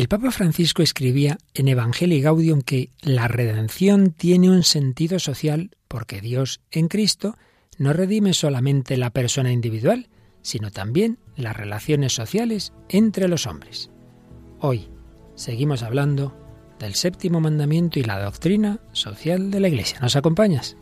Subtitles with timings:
[0.00, 6.22] El Papa Francisco escribía en Evangelii Gaudium que la redención tiene un sentido social porque
[6.22, 7.36] Dios en Cristo
[7.76, 10.08] no redime solamente la persona individual,
[10.40, 13.90] sino también las relaciones sociales entre los hombres.
[14.58, 14.88] Hoy
[15.34, 16.34] seguimos hablando
[16.78, 19.98] del séptimo mandamiento y la doctrina social de la Iglesia.
[20.00, 20.78] ¿Nos acompañas?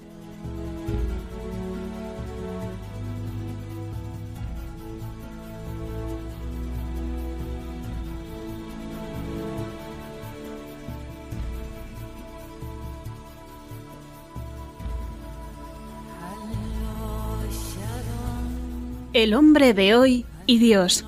[19.19, 21.05] El hombre de hoy y Dios,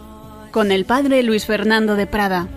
[0.51, 2.49] con el padre Luis Fernando de Prada.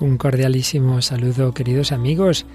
[0.00, 2.46] Un cordialísimo saludo, queridos amigos,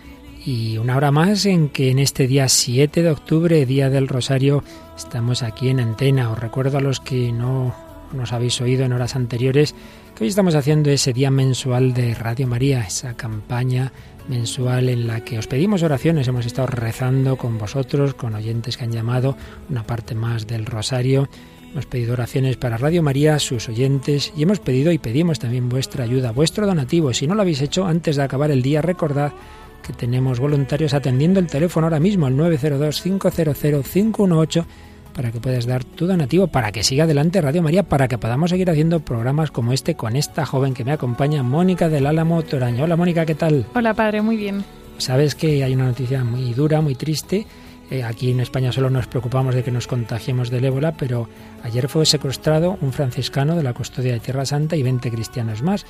[0.44, 4.64] y una hora más en que en este día 7 de octubre, Día del Rosario,
[4.98, 6.32] estamos aquí en antena.
[6.32, 7.76] Os recuerdo a los que no
[8.12, 9.76] nos habéis oído en horas anteriores
[10.16, 13.92] que hoy estamos haciendo ese día mensual de Radio María, esa campaña
[14.28, 16.28] mensual en la que os pedimos oraciones.
[16.28, 19.38] Hemos estado rezando con vosotros, con oyentes que han llamado,
[19.70, 21.30] una parte más del rosario.
[21.72, 26.04] Hemos pedido oraciones para Radio María, sus oyentes, y hemos pedido y pedimos también vuestra
[26.04, 27.14] ayuda, vuestro donativo.
[27.14, 29.34] Si no lo habéis hecho antes de acabar el día, recordad
[29.82, 34.66] que tenemos voluntarios atendiendo el teléfono ahora mismo, al 902-500-518
[35.14, 38.50] para que puedas dar tu donativo, para que siga adelante Radio María, para que podamos
[38.50, 42.84] seguir haciendo programas como este con esta joven que me acompaña, Mónica del Álamo Toraño.
[42.84, 43.66] Hola Mónica, ¿qué tal?
[43.76, 44.64] Hola padre, muy bien.
[44.98, 47.46] Sabes que hay una noticia muy dura, muy triste.
[47.92, 51.28] Eh, aquí en España solo nos preocupamos de que nos contagiemos del ébola, pero
[51.64, 55.86] ayer fue secuestrado un franciscano de la custodia de Tierra Santa y 20 cristianos más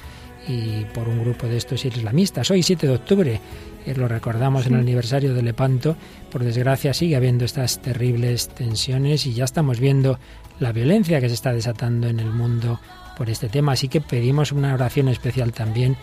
[0.47, 2.51] y por un grupo de estos islamistas.
[2.51, 3.41] Hoy, 7 de octubre,
[3.85, 5.95] eh, lo recordamos en el aniversario de Lepanto,
[6.31, 10.19] por desgracia sigue habiendo estas terribles tensiones y ya estamos viendo
[10.59, 12.79] la violencia que se está desatando en el mundo
[13.17, 15.95] por este tema, así que pedimos una oración especial también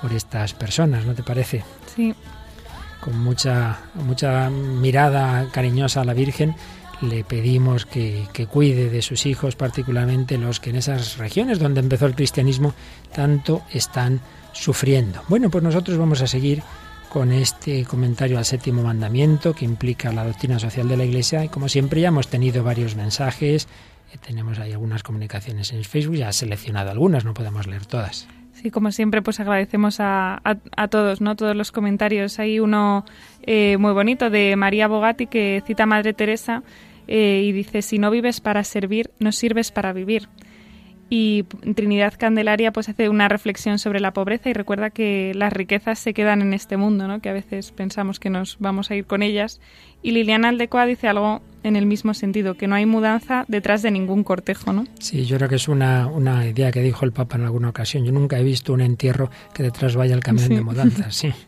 [0.00, 1.64] por estas personas, ¿no te parece?
[1.94, 2.14] Sí.
[3.00, 6.54] Con mucha, mucha mirada cariñosa a la Virgen
[7.00, 11.80] le pedimos que, que, cuide de sus hijos, particularmente los que en esas regiones donde
[11.80, 12.74] empezó el cristianismo
[13.14, 14.20] tanto están
[14.52, 15.22] sufriendo.
[15.28, 16.62] Bueno, pues nosotros vamos a seguir
[17.08, 21.48] con este comentario al séptimo mandamiento que implica la doctrina social de la Iglesia y
[21.48, 23.68] como siempre ya hemos tenido varios mensajes,
[24.26, 28.26] tenemos ahí algunas comunicaciones en Facebook, ya seleccionado algunas, no podemos leer todas.
[28.52, 31.36] Sí, como siempre, pues agradecemos a, a, todos, ¿no?
[31.36, 32.40] Todos los comentarios.
[32.40, 33.04] Hay uno
[33.42, 36.64] eh, muy bonito de María Bogatti que cita a Madre Teresa
[37.08, 40.28] eh, y dice, si no vives para servir, no sirves para vivir.
[41.10, 45.98] Y Trinidad Candelaria pues hace una reflexión sobre la pobreza y recuerda que las riquezas
[45.98, 47.20] se quedan en este mundo, ¿no?
[47.20, 49.58] que a veces pensamos que nos vamos a ir con ellas.
[50.02, 53.90] Y Liliana Aldecoa dice algo en el mismo sentido, que no hay mudanza detrás de
[53.90, 54.74] ningún cortejo.
[54.74, 54.84] ¿no?
[54.98, 58.04] Sí, yo creo que es una, una idea que dijo el Papa en alguna ocasión.
[58.04, 61.32] Yo nunca he visto un entierro que detrás vaya el camión de mudanza, sí.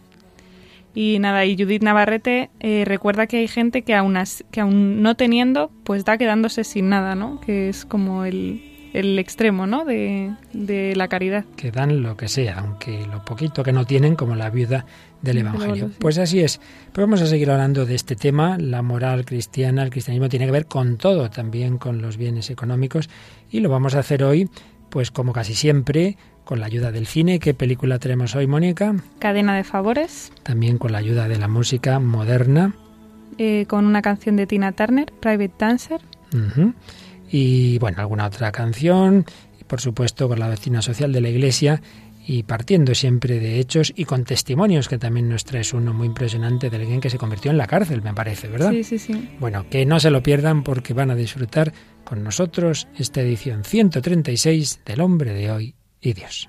[0.94, 4.18] Y nada, y Judith Navarrete eh, recuerda que hay gente que aún,
[4.50, 7.40] que aún no teniendo, pues da quedándose sin nada, ¿no?
[7.40, 8.60] Que es como el,
[8.92, 9.84] el extremo, ¿no?
[9.84, 11.44] De, de, la caridad.
[11.56, 14.84] Que dan lo que sea, aunque lo poquito que no tienen, como la viuda
[15.22, 15.90] del Evangelio.
[15.98, 16.60] Pues así es.
[16.92, 18.58] Pues vamos a seguir hablando de este tema.
[18.58, 23.08] La moral cristiana, el cristianismo tiene que ver con todo, también con los bienes económicos.
[23.50, 24.48] Y lo vamos a hacer hoy,
[24.88, 27.38] pues como casi siempre, con la ayuda del cine.
[27.38, 28.94] ¿Qué película tenemos hoy, Mónica?
[29.18, 30.32] Cadena de favores.
[30.42, 32.74] También con la ayuda de la música moderna.
[33.38, 36.00] Eh, con una canción de Tina Turner, Private Dancer.
[37.30, 39.24] Y bueno, alguna otra canción.
[39.60, 41.80] Y por supuesto con la doctrina social de la Iglesia
[42.26, 46.70] y partiendo siempre de hechos y con testimonios, que también nos traes uno muy impresionante
[46.70, 48.70] de alguien que se convirtió en la cárcel, me parece, ¿verdad?
[48.70, 49.30] Sí, sí, sí.
[49.40, 51.72] Bueno, que no se lo pierdan porque van a disfrutar
[52.04, 56.48] con nosotros esta edición 136 del Hombre de Hoy y Dios.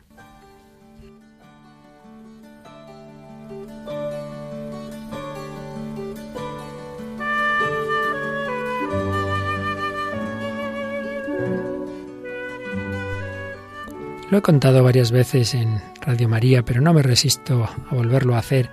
[14.31, 18.39] Lo he contado varias veces en Radio María, pero no me resisto a volverlo a
[18.39, 18.69] hacer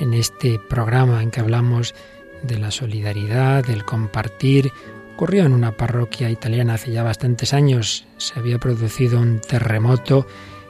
[0.00, 1.94] en este programa en que hablamos
[2.42, 4.72] de la solidaridad, del compartir,
[5.16, 8.04] Ocurrió en una parroquia italiana hace ya bastantes años.
[8.18, 10.26] Se había producido un terremoto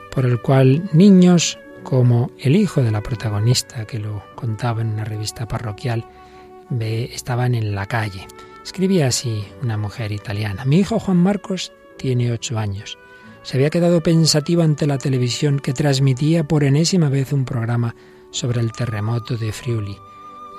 [0.09, 5.03] por el cual niños como el hijo de la protagonista, que lo contaba en una
[5.03, 6.05] revista parroquial,
[6.79, 8.25] estaban en la calle.
[8.63, 10.63] Escribía así una mujer italiana.
[10.63, 12.97] Mi hijo Juan Marcos tiene ocho años.
[13.43, 17.95] Se había quedado pensativo ante la televisión que transmitía por enésima vez un programa
[18.31, 19.97] sobre el terremoto de Friuli.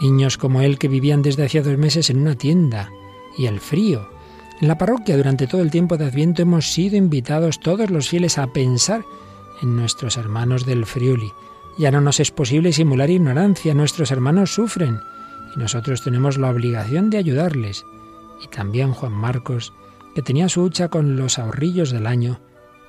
[0.02, 2.90] Niños como él que vivían desde hacía dos meses en una tienda,
[3.38, 4.10] y el frío.
[4.60, 8.36] En la parroquia durante todo el tiempo de Adviento hemos sido invitados todos los fieles
[8.38, 9.04] a pensar
[9.62, 11.32] en nuestros hermanos del Friuli.
[11.78, 15.00] Ya no nos es posible simular ignorancia, nuestros hermanos sufren
[15.54, 17.84] y nosotros tenemos la obligación de ayudarles.
[18.44, 19.72] Y también Juan Marcos,
[20.14, 22.40] que tenía su hucha con los ahorrillos del año,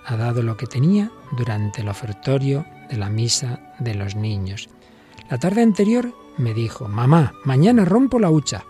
[0.06, 4.69] ha dado lo que tenía durante el ofertorio de la misa de los niños.
[5.30, 8.66] La tarde anterior me dijo, mamá, mañana rompo la hucha.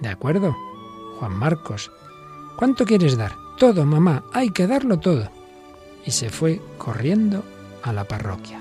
[0.00, 0.54] De acuerdo,
[1.18, 1.90] Juan Marcos.
[2.56, 3.32] ¿Cuánto quieres dar?
[3.58, 5.30] Todo, mamá, hay que darlo todo.
[6.04, 7.42] Y se fue corriendo
[7.82, 8.60] a la parroquia.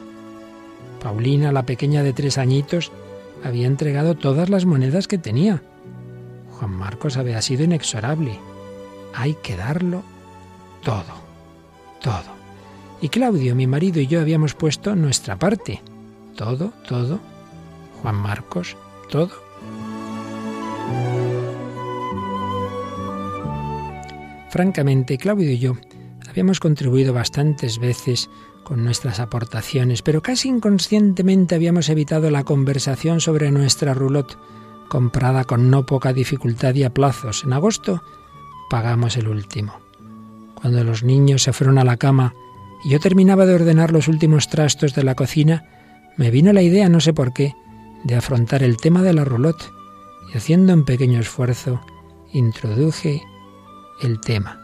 [1.01, 2.91] Paulina, la pequeña de tres añitos,
[3.43, 5.61] había entregado todas las monedas que tenía.
[6.51, 8.39] Juan Marcos había sido inexorable.
[9.13, 10.03] Hay que darlo
[10.83, 11.03] todo,
[12.01, 12.33] todo.
[13.01, 15.81] Y Claudio, mi marido y yo habíamos puesto nuestra parte.
[16.37, 17.19] Todo, todo.
[18.01, 18.77] Juan Marcos,
[19.09, 19.31] todo.
[24.53, 25.77] Francamente, Claudio y yo
[26.29, 28.29] habíamos contribuido bastantes veces
[28.63, 34.37] con nuestras aportaciones, pero casi inconscientemente habíamos evitado la conversación sobre nuestra roulotte,
[34.89, 37.43] comprada con no poca dificultad y a plazos.
[37.43, 38.03] En agosto
[38.69, 39.73] pagamos el último.
[40.53, 42.35] Cuando los niños se fueron a la cama
[42.85, 45.65] y yo terminaba de ordenar los últimos trastos de la cocina,
[46.15, 47.55] me vino la idea, no sé por qué,
[48.03, 49.71] de afrontar el tema de la roulotte
[50.31, 51.81] y haciendo un pequeño esfuerzo,
[52.33, 53.23] introduje
[54.03, 54.59] el tema.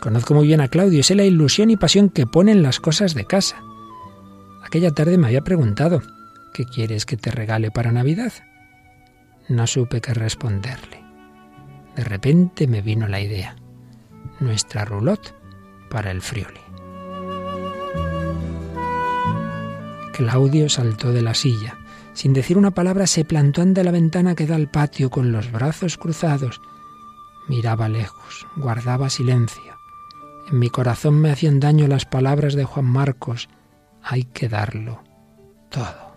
[0.00, 3.14] Conozco muy bien a Claudio, sé la ilusión y pasión que pone en las cosas
[3.14, 3.62] de casa.
[4.64, 6.02] Aquella tarde me había preguntado,
[6.52, 8.32] ¿qué quieres que te regale para Navidad?
[9.48, 11.02] No supe qué responderle.
[11.96, 13.56] De repente me vino la idea.
[14.40, 15.34] Nuestra roulotte
[15.90, 16.60] para el frioli.
[20.12, 21.78] Claudio saltó de la silla.
[22.14, 25.50] Sin decir una palabra se plantó ante la ventana que da al patio con los
[25.50, 26.60] brazos cruzados.
[27.48, 29.76] Miraba lejos, guardaba silencio.
[30.50, 33.48] En mi corazón me hacían daño las palabras de Juan Marcos.
[34.02, 35.02] Hay que darlo
[35.70, 36.14] todo.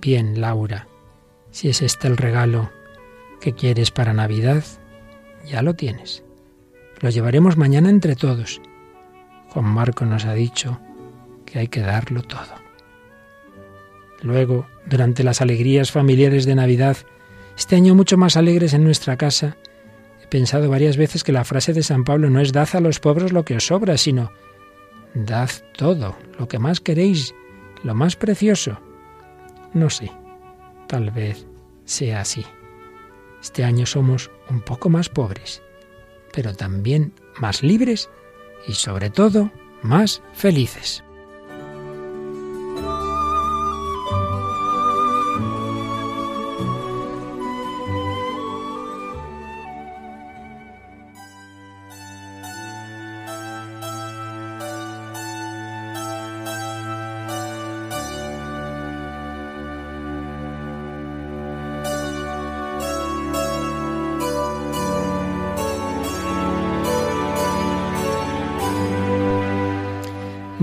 [0.00, 0.88] Bien, Laura,
[1.50, 2.70] si es este el regalo
[3.40, 4.64] que quieres para Navidad,
[5.46, 6.24] ya lo tienes.
[7.00, 8.60] Lo llevaremos mañana entre todos.
[9.50, 10.80] Juan Marcos nos ha dicho
[11.46, 12.64] que hay que darlo todo.
[14.22, 16.96] Luego, durante las alegrías familiares de Navidad,
[17.56, 19.56] este año mucho más alegres en nuestra casa,
[20.24, 22.98] He pensado varias veces que la frase de San Pablo no es dad a los
[22.98, 24.32] pobres lo que os sobra, sino
[25.12, 27.34] dad todo, lo que más queréis,
[27.82, 28.80] lo más precioso.
[29.74, 30.10] No sé,
[30.88, 31.46] tal vez
[31.84, 32.44] sea así.
[33.42, 35.62] Este año somos un poco más pobres,
[36.32, 38.08] pero también más libres
[38.66, 41.03] y sobre todo más felices.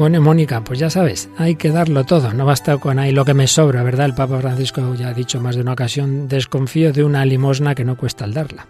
[0.01, 3.36] Bueno, Mónica, pues ya sabes, hay que darlo todo, no basta con ahí lo que
[3.36, 4.07] me sobra, ¿verdad?
[4.07, 7.86] El Papa Francisco ya ha dicho más de una ocasión, desconfío de una limosna que
[7.86, 8.65] no cuesta al darla.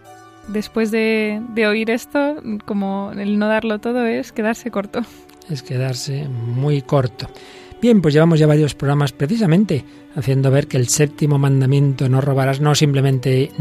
[0.50, 2.36] Después de, de oír esto,
[2.66, 5.04] como el no darlo todo es quedarse corto.
[5.50, 7.30] Es quedarse muy corto.
[7.82, 9.86] Bien, pues llevamos ya varios programas precisamente
[10.18, 13.52] haciendo ver que el séptimo mandamiento no robarás no simplemente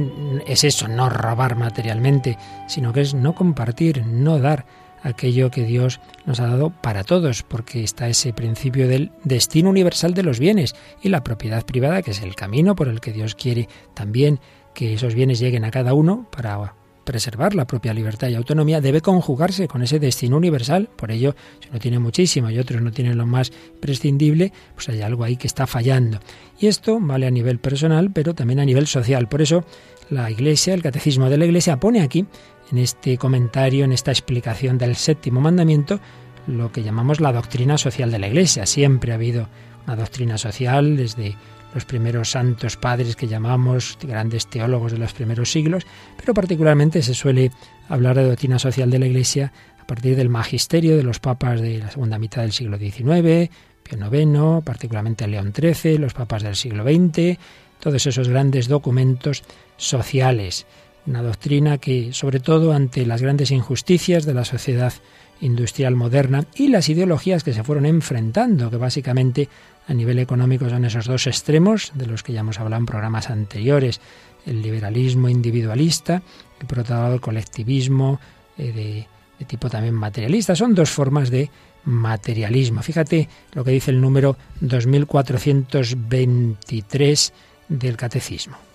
[0.45, 2.37] es eso, no robar materialmente,
[2.67, 4.67] sino que es no compartir, no dar
[5.03, 10.15] aquello que Dios nos ha dado para todos, porque está ese principio del destino universal
[10.15, 13.35] de los bienes y la propiedad privada, que es el camino por el que Dios
[13.35, 14.41] quiere también
[14.75, 19.01] que esos bienes lleguen a cada uno para preservar la propia libertad y autonomía, debe
[19.01, 20.89] conjugarse con ese destino universal.
[20.95, 25.03] Por ello, si uno tiene muchísimo y otros no tienen lo más prescindible, pues hay
[25.03, 26.21] algo ahí que está fallando.
[26.61, 29.29] Y esto vale a nivel personal, pero también a nivel social.
[29.29, 29.65] Por eso,
[30.09, 32.27] la Iglesia, el Catecismo de la Iglesia, pone aquí
[32.71, 36.01] en este comentario, en esta explicación del séptimo mandamiento,
[36.47, 38.67] lo que llamamos la doctrina social de la Iglesia.
[38.67, 39.49] Siempre ha habido
[39.87, 41.37] una doctrina social desde
[41.75, 45.87] los primeros santos padres que llamamos grandes teólogos de los primeros siglos,
[46.17, 47.51] pero particularmente se suele
[47.89, 51.79] hablar de doctrina social de la Iglesia a partir del magisterio de los papas de
[51.79, 53.51] la segunda mitad del siglo XIX,
[53.83, 57.39] Pío IX, particularmente León XIII, los papas del siglo XX,
[57.81, 59.43] todos esos grandes documentos
[59.77, 60.67] sociales
[61.07, 64.93] una doctrina que, sobre todo ante las grandes injusticias de la sociedad
[65.41, 69.49] industrial moderna y las ideologías que se fueron enfrentando, que básicamente
[69.89, 73.31] a nivel económico son esos dos extremos de los que ya hemos hablado en programas
[73.31, 74.01] anteriores,
[74.47, 76.23] el liberalismo individualista
[76.61, 78.21] y por otro lado el colectivismo
[78.59, 79.07] eh, de,
[79.39, 80.55] de tipo también materialista.
[80.55, 81.51] Son dos formas de
[81.85, 82.83] materialismo.
[82.83, 87.33] Fíjate lo que dice el número 2423
[87.69, 88.70] del Catecismo.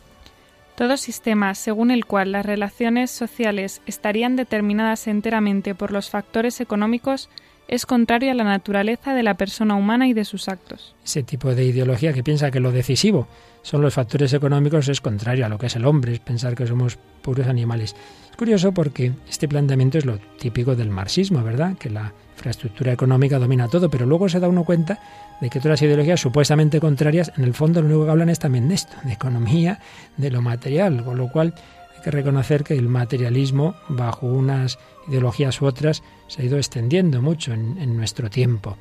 [0.75, 7.29] Todo sistema según el cual las relaciones sociales estarían determinadas enteramente por los factores económicos
[7.67, 10.96] es contrario a la naturaleza de la persona humana y de sus actos.
[11.03, 13.27] Ese tipo de ideología que piensa que lo decisivo
[13.65, 16.67] son los factores económicos es contrario a lo que es el hombre, es pensar que
[16.67, 17.95] somos puros animales.
[18.29, 21.75] Es curioso porque este planteamiento es lo típico del marxismo, ¿verdad?
[21.75, 25.00] Que la infraestructura económica domina todo, pero luego se da uno cuenta
[25.41, 28.38] de que todas las ideologías supuestamente contrarias, en el fondo lo único que hablan es
[28.38, 29.79] también de esto, de economía,
[30.15, 31.55] de lo material, con lo cual
[31.98, 37.19] hay que reconocer que el materialismo, bajo unas ideologías u otras, se ha ido extendiendo
[37.19, 38.77] mucho en, nuestro tiempo.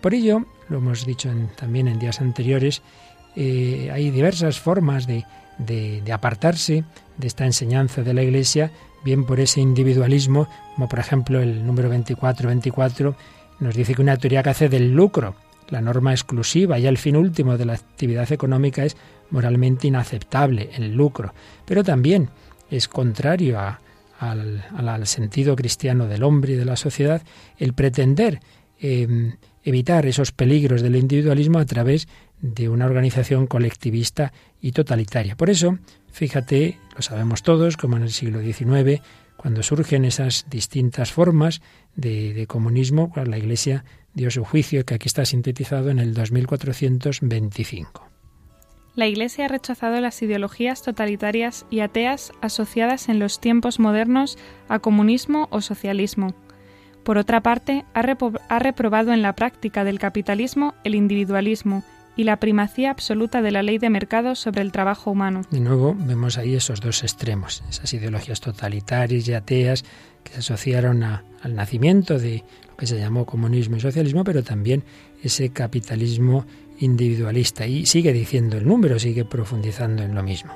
[0.00, 2.80] Por ello, lo hemos dicho también en días anteriores,
[3.36, 5.24] eh, hay diversas formas de,
[6.12, 6.84] apartarse
[7.16, 8.70] de esta enseñanza de la Iglesia,
[9.04, 13.14] bien por ese individualismo, como por ejemplo el número 24-24
[13.60, 15.36] nos dice que una teoría que hace del lucro
[15.68, 18.96] la norma exclusiva y el fin último de la actividad económica es
[19.30, 21.32] moralmente inaceptable, el lucro,
[21.64, 22.28] pero también
[22.70, 23.58] es contrario
[24.18, 27.22] al, sentido cristiano del hombre y de la sociedad
[27.58, 28.40] el pretender
[28.78, 32.08] em, evitar esos peligros del individualismo a través
[32.42, 35.36] de una organización colectivista y totalitaria.
[35.36, 35.78] Por eso,
[36.10, 39.00] fíjate, lo sabemos todos, como en el siglo XIX,
[39.36, 41.62] cuando surgen esas distintas formas
[41.96, 48.08] de, comunismo, pues la Iglesia dio su juicio, que aquí está sintetizado en el 2425.
[48.94, 54.36] La Iglesia ha rechazado las ideologías totalitarias y ateas asociadas en los tiempos modernos
[54.68, 56.34] a comunismo o socialismo.
[57.02, 61.82] Por otra parte, ha, reprobado en la práctica del capitalismo el individualismo
[62.16, 65.42] y la primacía absoluta de la ley de mercado sobre el trabajo humano.
[65.50, 69.84] De nuevo, vemos ahí esos dos extremos, esas ideologías totalitarias y ateas
[70.22, 72.44] que se asociaron al nacimiento de
[72.76, 74.82] que se llamó comunismo y socialismo, pero también
[75.22, 76.44] ese capitalismo
[76.80, 77.66] individualista.
[77.66, 80.52] Y sigue diciendo el número, sigue profundizando en lo mismo.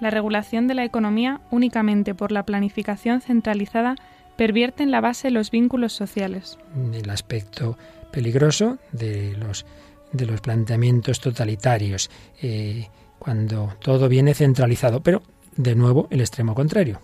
[0.00, 3.96] La regulación de la economía únicamente por la planificación centralizada
[4.36, 6.58] pervierte en la base los vínculos sociales.
[6.92, 7.76] El aspecto
[8.12, 9.66] peligroso de los,
[10.12, 12.10] de los planteamientos totalitarios,
[12.42, 12.88] eh,
[13.18, 15.22] cuando todo viene centralizado, pero
[15.56, 17.00] de nuevo el extremo contrario.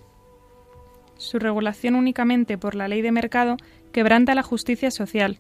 [1.17, 3.57] Su regulación únicamente por la ley de mercado
[3.93, 5.39] quebranta la justicia social,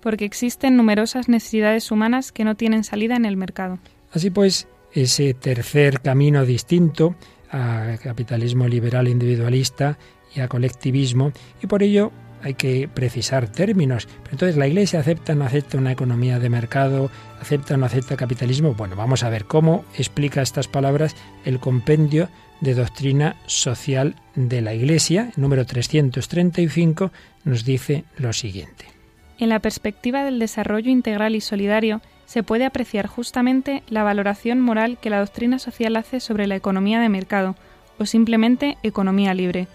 [0.00, 3.78] porque existen numerosas necesidades humanas que no tienen salida en el mercado.
[4.12, 7.16] Así pues, ese tercer camino distinto
[7.50, 9.98] a capitalismo liberal individualista
[10.34, 11.32] y a colectivismo,
[11.62, 14.06] y por ello hay que precisar términos.
[14.06, 17.10] Pero entonces, ¿la Iglesia acepta o no acepta una economía de mercado?
[17.40, 18.74] ¿Acepta o no acepta capitalismo?
[18.74, 22.28] Bueno, vamos a ver cómo explica estas palabras el compendio
[22.60, 27.10] de doctrina social de la Iglesia, número 335,
[27.44, 28.86] nos dice lo siguiente.
[29.38, 34.98] En la perspectiva del desarrollo integral y solidario, se puede apreciar justamente la valoración moral
[35.00, 37.54] que la doctrina social hace sobre la economía de mercado,
[37.98, 39.68] o simplemente economía libre.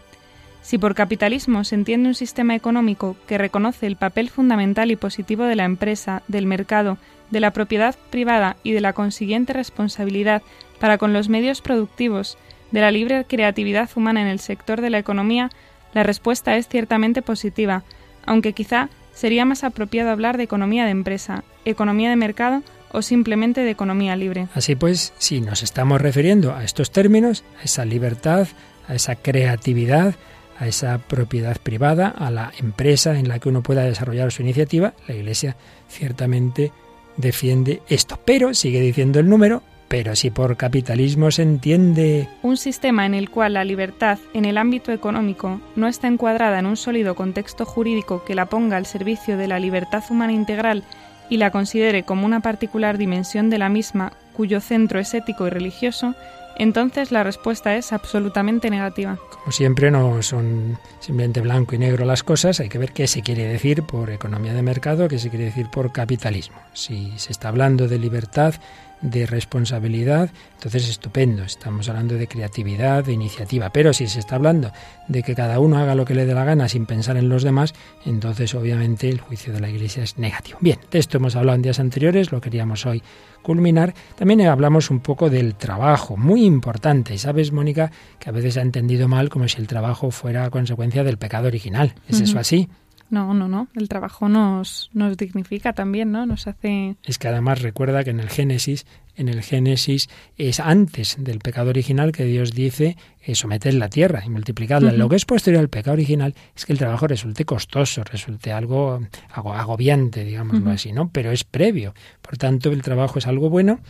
[0.62, 5.44] Si por capitalismo se entiende un sistema económico que reconoce el papel fundamental y positivo
[5.44, 6.98] de la empresa, del mercado,
[7.32, 10.42] de la propiedad privada y de la consiguiente responsabilidad
[10.80, 12.38] para con los medios productivos,
[12.72, 15.50] de la libre creatividad humana en el sector de la economía,
[15.94, 17.84] la respuesta es ciertamente positiva,
[18.26, 23.62] aunque quizá sería más apropiado hablar de economía de empresa, economía de mercado o simplemente
[23.62, 24.48] de economía libre.
[24.56, 28.48] Así pues, si nos estamos refiriendo a estos términos, a esa libertad,
[28.88, 30.16] a esa creatividad,
[30.62, 34.94] a esa propiedad privada, a la empresa en la que uno pueda desarrollar su iniciativa,
[35.08, 35.56] la Iglesia
[35.90, 36.72] ciertamente
[37.18, 38.20] defiende esto.
[38.24, 42.30] Pero, sigue diciendo el número, pero si por capitalismo se entiende...
[42.44, 46.68] Un sistema en el cual la libertad en el ámbito económico no está encuadrada en
[46.68, 50.84] un sólido contexto jurídico que la ponga al servicio de la libertad humana integral
[51.28, 55.50] y la considere como una particular dimensión de la misma cuyo centro es ético y
[55.50, 56.14] religioso,
[56.58, 59.18] entonces la respuesta es absolutamente negativa.
[59.32, 63.22] Como siempre no son simplemente blanco y negro las cosas, hay que ver qué se
[63.22, 66.58] quiere decir por economía de mercado, qué se quiere decir por capitalismo.
[66.74, 68.56] Si se está hablando de libertad,
[69.02, 74.72] de responsabilidad, entonces estupendo, estamos hablando de creatividad, de iniciativa, pero si se está hablando
[75.08, 77.44] de que cada uno haga lo que le dé la gana sin pensar en los
[77.44, 77.74] demás,
[78.06, 80.60] entonces obviamente el juicio de la Iglesia es negativo.
[80.62, 83.02] Bien, de esto hemos hablado en días anteriores, lo queríamos hoy
[83.42, 83.94] culminar.
[84.16, 87.14] También hablamos un poco del trabajo, muy importante.
[87.14, 91.04] Y sabes, Mónica, que a veces ha entendido mal como si el trabajo fuera consecuencia
[91.04, 91.94] del pecado original.
[92.08, 92.70] ¿Es eso así?
[93.12, 93.68] No, no, no.
[93.76, 96.26] El trabajo nos, nos dignifica también, ¿no?
[96.26, 96.96] Nos hace...
[97.04, 98.86] Es que además recuerda que en el Génesis,
[99.18, 104.24] en el Génesis es antes del pecado original que Dios dice eh, someter la tierra
[104.26, 104.94] y multiplicarla.
[104.94, 109.02] Lo que es posterior al pecado original es que el trabajo resulte costoso, resulte algo
[109.34, 111.10] agobiante, digámoslo así, ¿no?
[111.12, 111.94] Pero es previo.
[112.22, 113.82] Por tanto, el trabajo es algo bueno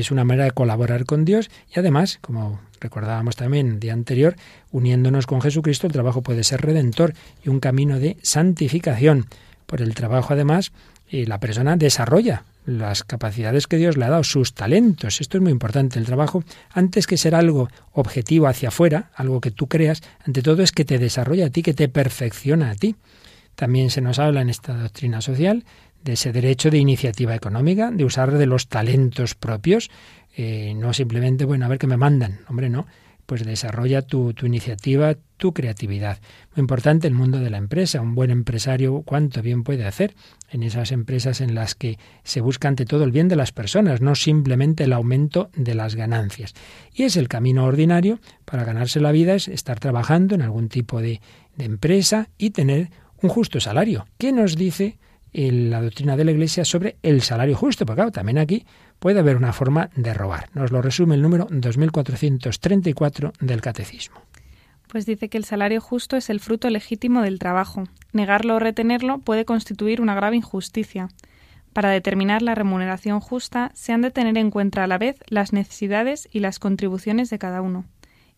[0.00, 4.36] es una manera de colaborar con Dios y además, como recordábamos también el día anterior,
[4.70, 9.26] uniéndonos con Jesucristo, el trabajo puede ser redentor y un camino de santificación.
[9.66, 10.72] Por el trabajo, además,
[11.10, 15.20] eh, la persona desarrolla las capacidades que Dios le ha dado, sus talentos.
[15.20, 15.98] Esto es muy importante.
[15.98, 20.62] El trabajo, antes que ser algo objetivo hacia afuera, algo que tú creas, ante todo
[20.62, 22.96] es que te desarrolla a ti, que te perfecciona a ti.
[23.54, 25.64] También se nos habla en esta doctrina social
[26.04, 29.90] de ese derecho de iniciativa económica, de usar de los talentos propios,
[30.36, 32.86] eh, no simplemente, bueno, a ver qué me mandan, hombre, no,
[33.26, 36.18] pues desarrolla tu, tu, iniciativa, tu creatividad.
[36.54, 38.02] Muy importante el mundo de la empresa.
[38.02, 40.14] Un buen empresario, ¿cuánto bien puede hacer
[40.50, 44.02] en esas empresas en las que se busca ante todo el bien de las personas,
[44.02, 46.52] no simplemente el aumento de las ganancias?
[46.92, 51.00] Y es el camino ordinario para ganarse la vida, es estar trabajando en algún tipo
[51.00, 51.22] de,
[51.56, 52.90] de empresa y tener
[53.22, 54.06] un justo salario.
[54.18, 54.98] ¿Qué nos dice
[55.34, 58.64] la doctrina de la Iglesia sobre el salario justo, porque claro, también aquí
[58.98, 60.48] puede haber una forma de robar.
[60.54, 64.22] Nos lo resume el número 2434 del Catecismo.
[64.88, 67.84] Pues dice que el salario justo es el fruto legítimo del trabajo.
[68.12, 71.08] Negarlo o retenerlo puede constituir una grave injusticia.
[71.72, 75.52] Para determinar la remuneración justa se han de tener en cuenta a la vez las
[75.52, 77.84] necesidades y las contribuciones de cada uno.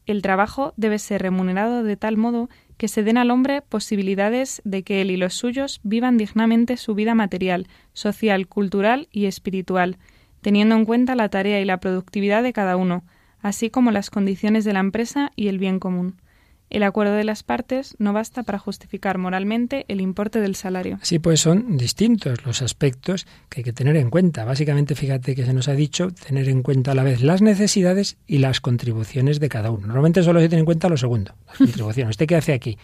[0.06, 4.82] El trabajo debe ser remunerado de tal modo que se den al hombre posibilidades de
[4.82, 9.98] que él y los suyos vivan dignamente su vida material, social, cultural y espiritual,
[10.42, 13.04] teniendo en cuenta la tarea y la productividad de cada uno,
[13.40, 16.20] así como las condiciones de la empresa y el bien común.
[16.68, 20.98] El acuerdo de las partes no basta para justificar moralmente el importe del salario.
[21.00, 24.44] Así pues, son distintos los aspectos que hay que tener en cuenta.
[24.44, 28.16] Básicamente, fíjate que se nos ha dicho tener en cuenta a la vez las necesidades
[28.26, 29.86] y las contribuciones de cada uno.
[29.86, 32.10] Normalmente solo se tiene en cuenta lo segundo, las contribuciones.
[32.10, 32.78] ¿Usted qué hace aquí?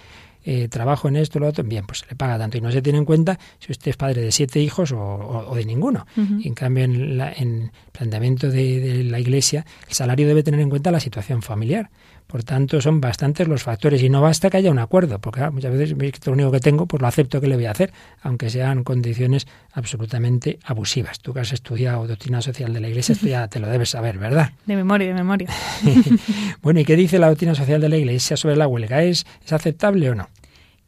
[0.44, 2.82] Eh, trabajo en esto, lo otro, bien, pues se le paga tanto y no se
[2.82, 6.04] tiene en cuenta si usted es padre de siete hijos o, de ninguno.
[6.16, 10.68] y en cambio, en, el planteamiento de, de, la Iglesia, el salario debe tener en
[10.68, 11.90] cuenta la situación familiar.
[12.32, 15.70] Por tanto, son bastantes los factores y no basta que haya un acuerdo, porque muchas
[15.70, 17.92] veces lo único que tengo, pues lo acepto que le voy a hacer,
[18.22, 21.20] aunque sean condiciones absolutamente abusivas.
[21.20, 24.16] Tú que has estudiado doctrina social de la Iglesia, esto ya te lo debes saber,
[24.16, 24.52] ¿verdad?
[24.64, 25.50] De memoria, de memoria.
[26.62, 29.02] bueno, ¿y qué dice la doctrina social de la Iglesia sobre la huelga?
[29.02, 30.30] ¿Es, ¿Es aceptable o no?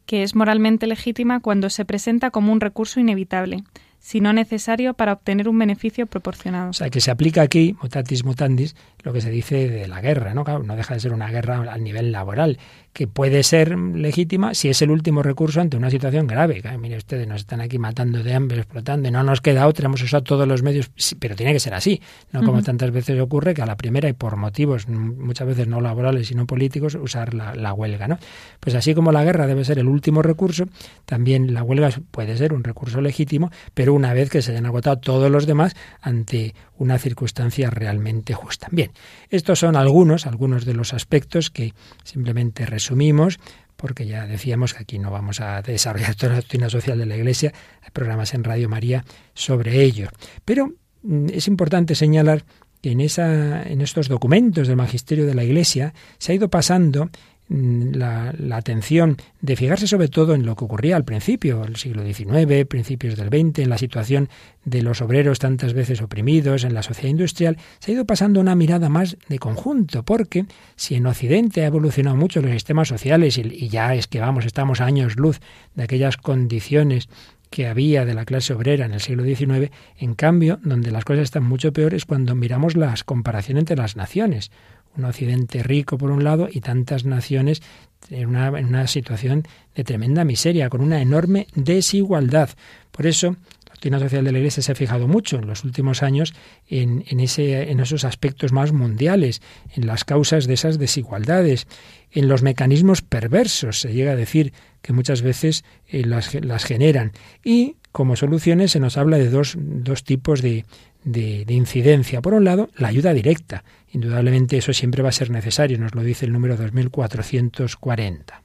[0.07, 3.65] Que es moralmente legítima cuando se presenta como un recurso inevitable
[4.05, 6.69] sino necesario para obtener un beneficio proporcionado.
[6.69, 10.35] O sea, que se aplica aquí, mutatis mutandis, lo que se dice de la guerra,
[10.35, 10.45] ¿no?
[10.45, 12.59] Claro, no deja de ser una guerra al nivel laboral
[12.95, 16.63] que puede ser legítima si es el último recurso ante una situación grave.
[16.79, 20.01] mire ustedes, nos están aquí matando de hambre, explotando, y no nos queda otra, hemos
[20.01, 23.63] usado todos los medios, pero tiene que ser así, no como tantas veces ocurre que
[23.63, 27.75] a la primera y por motivos muchas veces no laborales sino políticos usar la, la,
[27.75, 28.07] huelga.
[28.07, 28.17] ¿no?
[28.61, 30.67] Pues así como la guerra debe ser el último recurso,
[31.05, 34.99] también la huelga puede ser un recurso legítimo, pero una vez que se hayan agotado
[34.99, 38.69] todos los demás ante una circunstancia realmente justa.
[38.71, 38.91] Bien,
[39.31, 43.39] estos son algunos, algunos de los aspectos que simplemente resumimos
[43.77, 47.17] porque ya decíamos que aquí no vamos a desarrollar toda la doctrina social de la
[47.17, 50.09] Iglesia, hay programas en Radio María sobre ello.
[50.45, 52.45] Pero mm, es importante señalar
[52.81, 57.11] que en, esa, en estos documentos del magisterio de la Iglesia se ha ido pasando
[57.49, 62.03] Mm, la, atención de fijarse sobre todo en lo que ocurría al principio, el siglo
[62.03, 64.31] XIX, principios del XX, en la situación
[64.65, 68.55] de los obreros tantas veces oprimidos en la sociedad industrial, se ha ido pasando una
[68.55, 73.69] mirada más de conjunto, porque si en Occidente ha evolucionado mucho los sistemas sociales y,
[73.69, 75.41] ya es que vamos, estamos años luz
[75.75, 77.11] de aquellas condiciones
[77.51, 81.25] que había de la clase obrera en el siglo XIX, en cambio, donde las cosas
[81.25, 84.51] están mucho peores cuando miramos las comparaciones entre las naciones
[84.97, 87.63] un occidente rico por un lado y tantas naciones
[88.11, 92.51] en una, situación de tremenda miseria, con una enorme desigualdad.
[92.91, 96.03] Por eso, la doctrina social de la Iglesia se ha fijado mucho en los últimos
[96.03, 96.35] años
[96.69, 99.41] en, en, ese, en esos aspectos más mundiales,
[99.75, 101.67] en las causas de esas desigualdades,
[102.11, 104.53] en los mecanismos perversos, se llega a decir
[104.85, 107.13] que muchas veces eh, las, las generan.
[107.43, 110.67] Y como soluciones se nos habla de dos, dos tipos de,
[111.05, 112.21] de, incidencia.
[112.21, 113.65] Por un lado, la ayuda directa.
[113.91, 118.43] Indudablemente eso siempre va a ser necesario, nos lo dice el número 2440.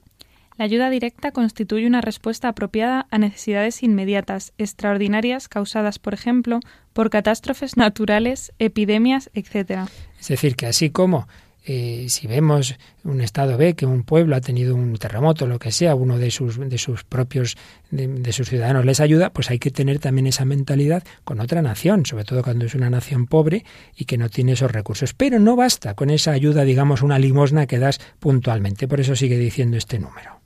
[0.57, 6.61] La ayuda directa constituye una respuesta apropiada a necesidades inmediatas, extraordinarias, causadas, por ejemplo,
[6.93, 9.89] por catástrofes naturales, epidemias, etc.
[10.19, 11.27] Es decir, que así como
[11.71, 15.71] eh, si vemos un estado B, que un pueblo ha tenido un terremoto, lo que
[15.71, 17.57] sea, uno de sus, de sus propios,
[17.91, 22.07] de, sus ciudadanos les ayuda, pues hay que tener también esa mentalidad con otra nación,
[22.07, 25.13] sobre todo cuando es una nación pobre y que no tiene esos recursos.
[25.13, 28.87] Pero no basta con esa ayuda, digamos, una limosna que das puntualmente.
[28.87, 30.39] Por eso sigue diciendo este número.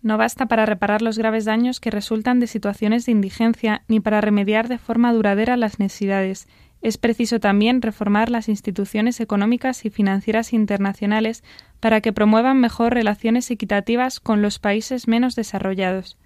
[0.00, 4.22] No basta para reparar los graves daños que resultan de situaciones de indigencia ni para
[4.22, 6.48] remediar de forma duradera las necesidades
[6.86, 11.42] es preciso también reformar las instituciones económicas y financieras internacionales
[11.80, 16.16] para que promuevan mejor relaciones equitativas con los países menos desarrollados.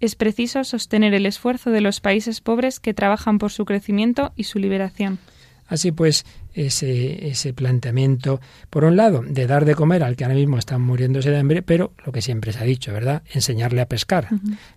[0.00, 4.44] Es preciso sostener el esfuerzo de los países pobres que trabajan por su crecimiento y
[4.44, 5.18] su liberación.
[5.66, 10.36] Así pues, ese, ese planteamiento, por un lado, de dar de comer al que ahora
[10.36, 13.22] mismo está muriéndose de hambre, pero lo que siempre se ha dicho, ¿verdad?
[13.32, 14.28] Enseñarle a pescar.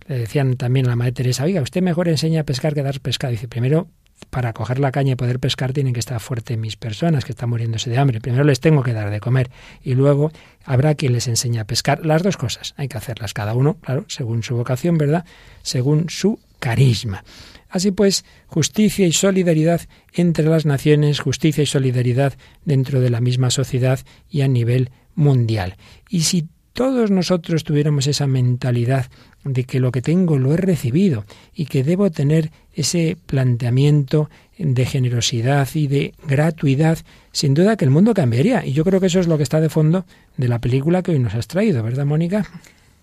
[0.08, 3.02] Le decían también a la madre Teresa, oiga, usted mejor enseña a pescar que dar
[3.02, 3.32] pescado.
[3.32, 3.90] Dice, primero
[4.30, 7.50] para coger la caña y poder pescar tienen que estar fuertes mis personas que están
[7.50, 8.22] muriéndose de hambre.
[8.22, 9.50] Primero les tengo que dar de comer
[9.84, 10.32] y luego
[10.66, 12.06] habrá quien les enseñe a pescar.
[12.06, 15.26] Las dos cosas hay que hacerlas cada uno, claro, según su vocación, ¿verdad?
[15.62, 17.24] Según su carisma.
[17.70, 19.82] Así pues, justicia y solidaridad
[20.14, 22.34] entre las naciones, justicia y solidaridad
[22.64, 25.76] dentro de la misma sociedad y a nivel mundial.
[26.10, 29.06] Y si todos nosotros tuviéramos esa mentalidad
[29.46, 31.24] de que lo que tengo lo he recibido
[31.56, 36.98] y que debo tener ese planteamiento de generosidad y de gratuidad,
[37.32, 38.66] sin duda que el mundo cambiaría.
[38.66, 41.12] Y yo creo que eso es lo que está de fondo de la película que
[41.12, 42.46] hoy nos has traído, ¿verdad, Mónica?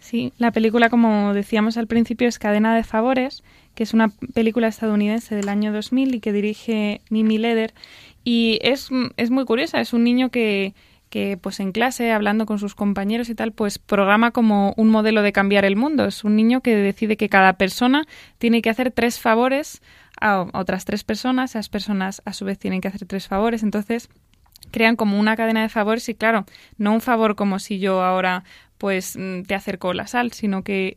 [0.00, 3.42] Sí, la película, como decíamos al principio, es Cadena de Favores,
[3.74, 7.72] que es una película estadounidense del año 2000 y que dirige Mimi Leder.
[8.22, 10.74] Y es, es muy curiosa, es un niño que,
[11.12, 15.20] que pues en clase, hablando con sus compañeros y tal, pues programa como un modelo
[15.20, 16.06] de cambiar el mundo.
[16.06, 18.06] Es un niño que decide que cada persona
[18.38, 19.82] tiene que hacer tres favores
[20.18, 24.08] a otras tres personas, esas personas a su vez tienen que hacer tres favores, entonces
[24.70, 26.46] crean como una cadena de favores y claro,
[26.78, 28.44] no un favor como si yo ahora
[28.78, 30.96] pues mm, te acerco la sal, sino que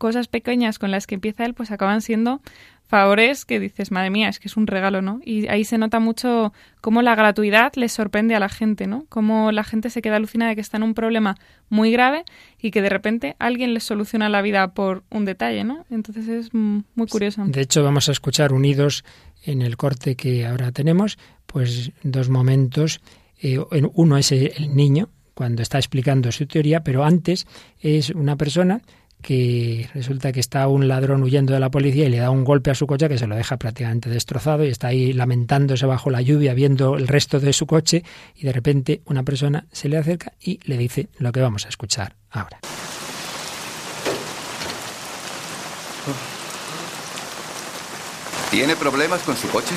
[0.00, 2.42] cosas pequeñas con las que empieza él pues acaban siendo
[2.86, 5.20] favores que dices, madre mía, es que es un regalo, ¿no?
[5.24, 9.06] Y ahí se nota mucho cómo la gratuidad les sorprende a la gente, ¿no?
[9.08, 11.36] Cómo la gente se queda alucinada de que está en un problema
[11.68, 12.24] muy grave
[12.60, 15.84] y que de repente alguien les soluciona la vida por un detalle, ¿no?
[15.90, 17.44] Entonces es muy curioso.
[17.46, 19.04] De hecho, vamos a escuchar unidos
[19.44, 23.00] en el corte que ahora tenemos, pues dos momentos.
[23.40, 23.58] Eh,
[23.94, 27.46] uno es el niño, cuando está explicando su teoría, pero antes
[27.80, 28.82] es una persona
[29.24, 32.70] que resulta que está un ladrón huyendo de la policía y le da un golpe
[32.70, 36.20] a su coche que se lo deja prácticamente destrozado y está ahí lamentándose bajo la
[36.20, 38.04] lluvia viendo el resto de su coche
[38.36, 41.70] y de repente una persona se le acerca y le dice lo que vamos a
[41.70, 42.58] escuchar ahora.
[48.50, 49.74] ¿Tiene problemas con su coche?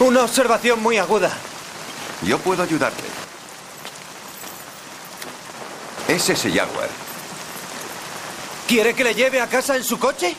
[0.00, 1.30] Una observación muy aguda.
[2.24, 3.17] Yo puedo ayudarte.
[6.08, 6.88] Es ese Jaguar.
[8.66, 10.34] ¿Quiere que le lleve a casa en su coche?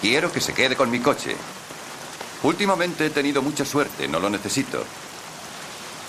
[0.00, 1.34] Quiero que se quede con mi coche.
[2.42, 4.84] Últimamente he tenido mucha suerte, no lo necesito.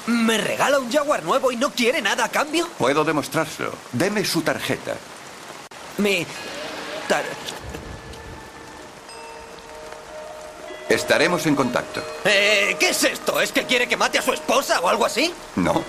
[0.07, 2.67] ¿Me regala un Jaguar nuevo y no quiere nada a cambio?
[2.77, 3.71] Puedo demostrárselo.
[3.93, 4.95] Deme su tarjeta.
[5.97, 6.25] Mi...
[7.07, 7.23] Tar...
[10.89, 12.01] Estaremos en contacto.
[12.23, 13.41] Eh, ¿Qué es esto?
[13.41, 15.33] ¿Es que quiere que mate a su esposa o algo así?
[15.57, 15.83] No.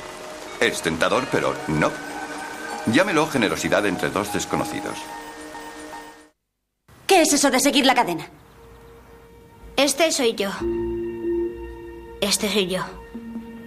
[0.59, 1.92] Es tentador, pero no.
[2.92, 4.96] Llámelo generosidad entre dos desconocidos.
[7.07, 8.29] ¿Qué es eso de seguir la cadena?
[9.77, 10.51] Este soy yo.
[12.20, 12.83] Este soy yo.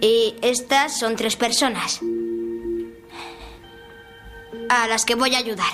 [0.00, 2.00] Y estas son tres personas.
[4.68, 5.72] A las que voy a ayudar.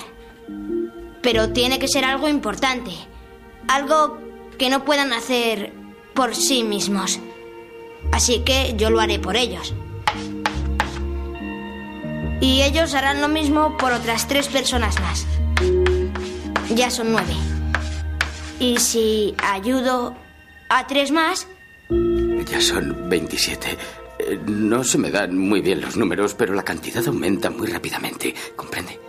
[1.21, 2.91] Pero tiene que ser algo importante.
[3.67, 4.19] Algo
[4.57, 5.73] que no puedan hacer
[6.13, 7.19] por sí mismos.
[8.11, 9.73] Así que yo lo haré por ellos.
[12.41, 15.25] Y ellos harán lo mismo por otras tres personas más.
[16.73, 17.33] Ya son nueve.
[18.59, 20.15] Y si ayudo
[20.69, 21.47] a tres más...
[21.89, 23.77] Ya son 27.
[24.19, 28.33] Eh, no se me dan muy bien los números, pero la cantidad aumenta muy rápidamente.
[28.55, 28.99] ¿Comprende?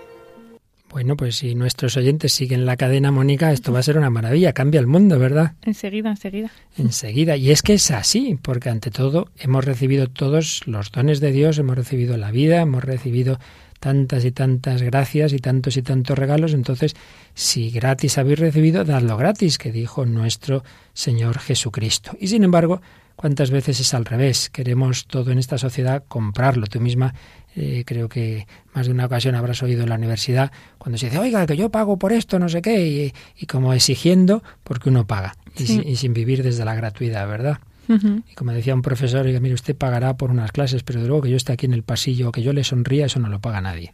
[0.91, 4.53] Bueno, pues si nuestros oyentes siguen la cadena, Mónica, esto va a ser una maravilla,
[4.53, 5.53] cambia el mundo, ¿verdad?
[5.63, 6.51] Enseguida, enseguida.
[6.77, 7.37] Enseguida.
[7.37, 11.59] Y es que es así, porque ante todo hemos recibido todos los dones de Dios,
[11.59, 13.39] hemos recibido la vida, hemos recibido
[13.79, 16.95] tantas y tantas gracias y tantos y tantos regalos, entonces
[17.35, 22.17] si gratis habéis recibido, dadlo gratis, que dijo nuestro Señor Jesucristo.
[22.21, 22.83] Y sin embargo,
[23.21, 24.49] ¿cuántas veces es al revés?
[24.49, 26.67] Queremos todo en esta sociedad comprarlo.
[26.67, 27.13] Tú misma
[27.55, 31.19] eh, creo que más de una ocasión habrás oído en la universidad cuando se dice,
[31.19, 35.37] oiga, que yo pago por esto, no sé qué, y, como exigiendo porque uno paga
[35.55, 37.59] y, sin vivir desde la gratuidad, ¿verdad?
[37.89, 41.31] Y como decía un profesor, mire, usted pagará por unas clases, pero de luego que
[41.31, 43.93] yo esté aquí en el pasillo, que yo le sonría, eso no lo paga nadie.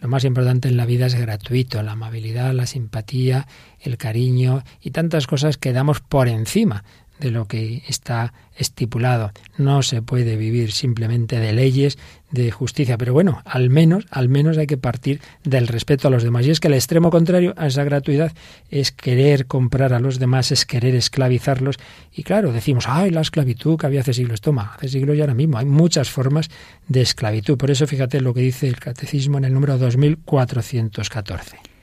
[0.00, 3.46] Lo más importante en la vida es gratuito, la amabilidad, la simpatía,
[3.80, 6.82] el cariño y tantas cosas que damos por encima
[7.20, 9.32] de lo que está estipulado.
[9.56, 11.98] No se puede vivir simplemente de leyes,
[12.30, 16.22] de justicia, pero bueno, al menos, al menos hay que partir del respeto a los
[16.22, 16.46] demás.
[16.46, 18.32] Y es que el extremo contrario a esa gratuidad
[18.70, 21.76] es querer comprar a los demás, es querer esclavizarlos.
[22.12, 24.40] Y claro, decimos, ay, la esclavitud que había hace siglos.
[24.40, 25.58] Toma, hace siglos y ahora mismo.
[25.58, 26.50] Hay muchas formas
[26.88, 27.56] de esclavitud.
[27.56, 31.77] Por eso fíjate lo que dice el Catecismo en el número 2414.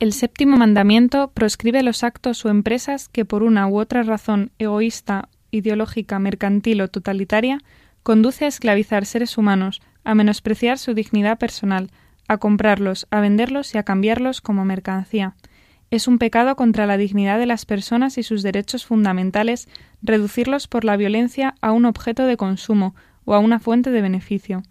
[0.00, 5.28] El séptimo mandamiento proscribe los actos o empresas que por una u otra razón egoísta,
[5.50, 7.58] ideológica, mercantil o totalitaria
[8.02, 11.90] conduce a esclavizar seres humanos, a menospreciar su dignidad personal,
[12.28, 15.34] a comprarlos, a venderlos y a cambiarlos como mercancía.
[15.90, 19.68] Es un pecado contra la dignidad de las personas y sus derechos fundamentales
[20.00, 22.94] reducirlos por la violencia a un objeto de consumo
[23.26, 24.62] o a una fuente de beneficio.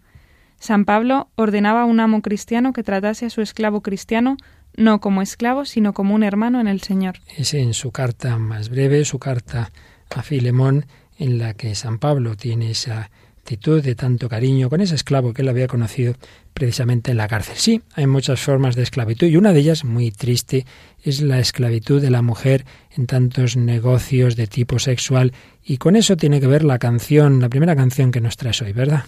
[0.58, 4.36] San Pablo ordenaba a un amo cristiano que tratase a su esclavo cristiano
[4.76, 7.18] no como esclavo, sino como un hermano en el Señor.
[7.36, 9.70] Es en su carta más breve, su carta
[10.14, 10.86] a Filemón,
[11.18, 15.42] en la que San Pablo tiene esa actitud de tanto cariño con ese esclavo que
[15.42, 16.14] él había conocido
[16.54, 17.56] precisamente en la cárcel.
[17.56, 20.66] Sí, hay muchas formas de esclavitud y una de ellas, muy triste,
[21.02, 22.64] es la esclavitud de la mujer
[22.96, 25.32] en tantos negocios de tipo sexual
[25.64, 28.72] y con eso tiene que ver la canción, la primera canción que nos traes hoy,
[28.72, 29.04] ¿verdad?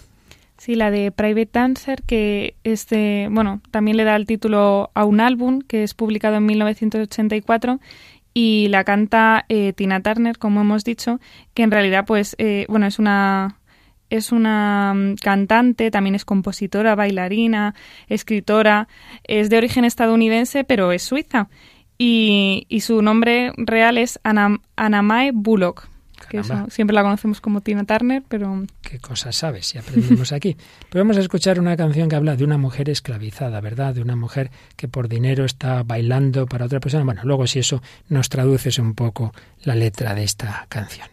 [0.63, 5.19] Sí, la de Private Dancer, que este, bueno, también le da el título a un
[5.19, 7.81] álbum que es publicado en 1984
[8.33, 11.19] y la canta eh, Tina Turner, como hemos dicho,
[11.53, 13.59] que en realidad, pues, eh, bueno, es una
[14.09, 17.75] es una mm, cantante, también es compositora, bailarina,
[18.07, 18.87] escritora,
[19.25, 21.49] es de origen estadounidense, pero es suiza.
[21.97, 25.89] Y, y su nombre real es Anamae Bullock
[26.69, 28.63] siempre la conocemos como Tina Turner, pero...
[28.81, 30.55] ¿Qué cosas sabes si aprendimos aquí?
[30.89, 33.95] Pero vamos a escuchar una canción que habla de una mujer esclavizada, ¿verdad?
[33.95, 37.03] De una mujer que por dinero está bailando para otra persona.
[37.03, 41.12] Bueno, luego si eso nos traduces un poco la letra de esta canción.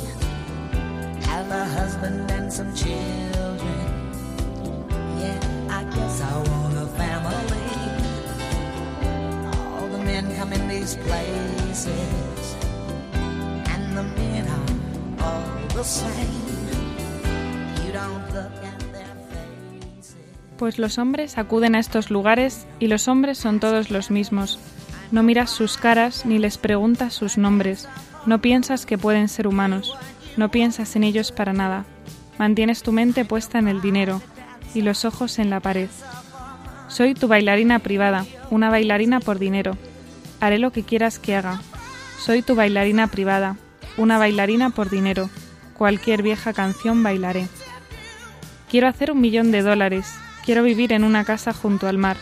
[20.57, 24.59] Pues los hombres acuden a estos lugares y los hombres son todos los mismos.
[25.11, 27.89] No miras sus caras ni les preguntas sus nombres.
[28.27, 29.97] No piensas que pueden ser humanos.
[30.41, 31.85] No piensas en ellos para nada.
[32.39, 34.23] Mantienes tu mente puesta en el dinero
[34.73, 35.87] y los ojos en la pared.
[36.87, 39.77] Soy tu bailarina privada, una bailarina por dinero.
[40.39, 41.61] Haré lo que quieras que haga.
[42.17, 43.57] Soy tu bailarina privada,
[43.97, 45.29] una bailarina por dinero.
[45.77, 47.47] Cualquier vieja canción bailaré.
[48.67, 50.11] Quiero hacer un millón de dólares.
[50.43, 52.17] Quiero vivir en una casa junto al mar.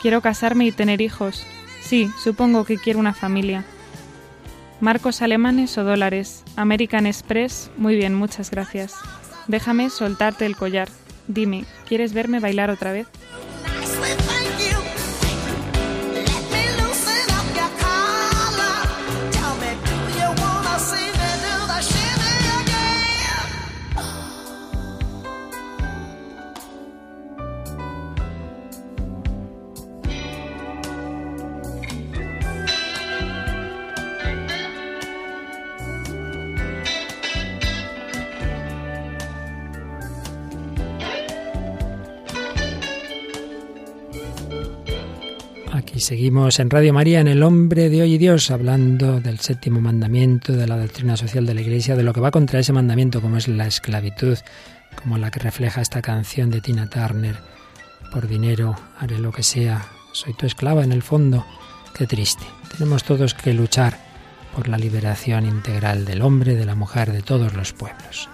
[0.00, 1.44] Quiero casarme y tener hijos.
[1.82, 3.66] Sí, supongo que quiero una familia.
[4.80, 6.44] Marcos alemanes o dólares.
[6.56, 7.70] American Express.
[7.76, 8.94] Muy bien, muchas gracias.
[9.48, 10.88] Déjame soltarte el collar.
[11.26, 13.06] Dime, ¿quieres verme bailar otra vez?
[46.08, 50.54] Seguimos en Radio María, en El Hombre de Hoy y Dios, hablando del séptimo mandamiento,
[50.54, 53.36] de la doctrina social de la Iglesia, de lo que va contra ese mandamiento, como
[53.36, 54.38] es la esclavitud,
[55.02, 57.36] como la que refleja esta canción de Tina Turner.
[58.10, 61.44] Por dinero haré lo que sea, soy tu esclava en el fondo.
[61.94, 62.44] Qué triste.
[62.72, 63.98] Tenemos todos que luchar
[64.56, 68.30] por la liberación integral del hombre, de la mujer, de todos los pueblos.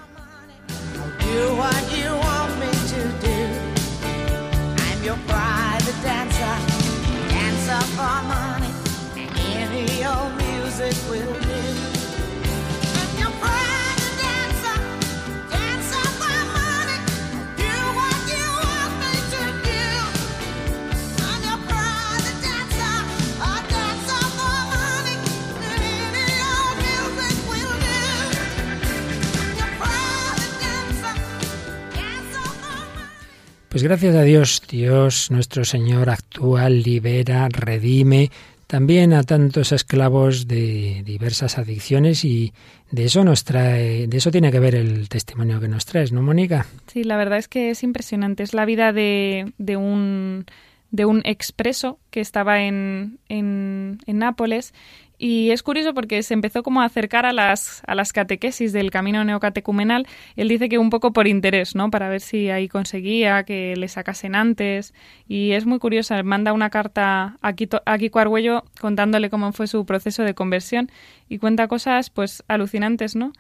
[33.75, 38.31] Pues gracias a Dios, Dios nuestro Señor actúa, libera, redime
[38.69, 42.53] también a tantos esclavos de diversas adicciones y
[42.93, 46.23] de eso nos trae, de eso tiene que ver el testimonio que nos traes, ¿no,
[46.23, 46.67] Mónica?
[46.87, 48.45] Sí, la verdad es que es impresionante.
[48.45, 50.47] Es la vida de, de un
[50.93, 54.73] de un expreso que estaba en, en, en Nápoles
[55.19, 58.91] y es curioso porque se empezó como a acercar a las, a las catequesis del
[58.91, 60.07] camino neocatecumenal.
[60.35, 61.91] Él dice que un poco por interés, ¿no?
[61.91, 64.93] Para ver si ahí conseguía que le sacasen antes.
[65.29, 66.21] Y es muy curiosa.
[66.23, 67.81] Manda una carta a Kiko,
[68.19, 70.91] Arguello contándole cómo fue su proceso de conversión
[71.29, 73.33] y cuenta cosas pues alucinantes, ¿no?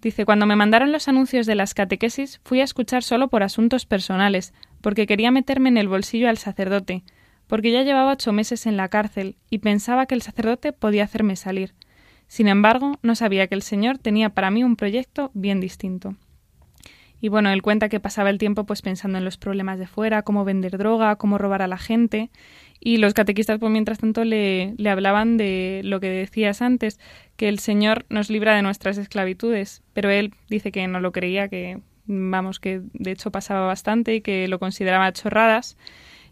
[0.00, 3.84] Dice, cuando me mandaron los anuncios de las catequesis, fui a escuchar solo por asuntos
[3.84, 7.02] personales, porque quería meterme en el bolsillo al sacerdote
[7.48, 11.34] porque ya llevaba ocho meses en la cárcel y pensaba que el sacerdote podía hacerme
[11.34, 11.74] salir.
[12.28, 16.14] Sin embargo, no sabía que el Señor tenía para mí un proyecto bien distinto.
[17.20, 20.22] Y bueno, él cuenta que pasaba el tiempo pues pensando en los problemas de fuera,
[20.22, 22.30] cómo vender droga, cómo robar a la gente,
[22.78, 27.00] y los catequistas pues mientras tanto le, le hablaban de lo que decías antes,
[27.36, 31.48] que el Señor nos libra de nuestras esclavitudes, pero él dice que no lo creía,
[31.48, 35.76] que vamos, que de hecho pasaba bastante y que lo consideraba chorradas,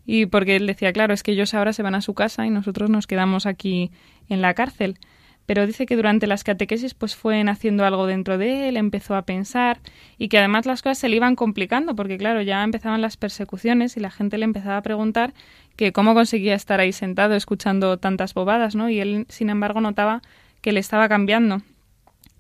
[0.07, 2.51] y porque él decía, claro, es que ellos ahora se van a su casa y
[2.51, 3.91] nosotros nos quedamos aquí
[4.29, 4.99] en la cárcel.
[5.47, 9.23] Pero dice que durante las catequesis pues fue haciendo algo dentro de él, empezó a
[9.23, 9.79] pensar
[10.19, 13.97] y que además las cosas se le iban complicando porque claro, ya empezaban las persecuciones
[13.97, 15.35] y la gente le empezaba a preguntar
[15.77, 18.89] que cómo conseguía estar ahí sentado escuchando tantas bobadas, ¿no?
[18.89, 20.23] Y él, sin embargo, notaba
[20.63, 21.63] que le estaba cambiando.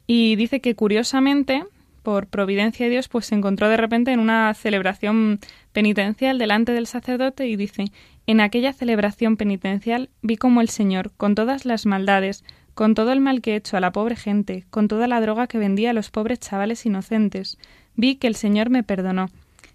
[0.06, 1.64] Y dice que curiosamente
[2.06, 5.40] por providencia de Dios, pues se encontró de repente en una celebración
[5.72, 7.86] penitencial delante del sacerdote y dice,
[8.28, 13.18] en aquella celebración penitencial vi como el Señor, con todas las maldades, con todo el
[13.18, 15.94] mal que he hecho a la pobre gente, con toda la droga que vendía a
[15.94, 17.58] los pobres chavales inocentes,
[17.96, 19.28] vi que el Señor me perdonó.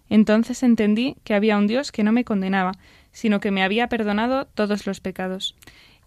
[0.10, 2.72] Entonces entendí que había un Dios que no me condenaba,
[3.12, 5.54] sino que me había perdonado todos los pecados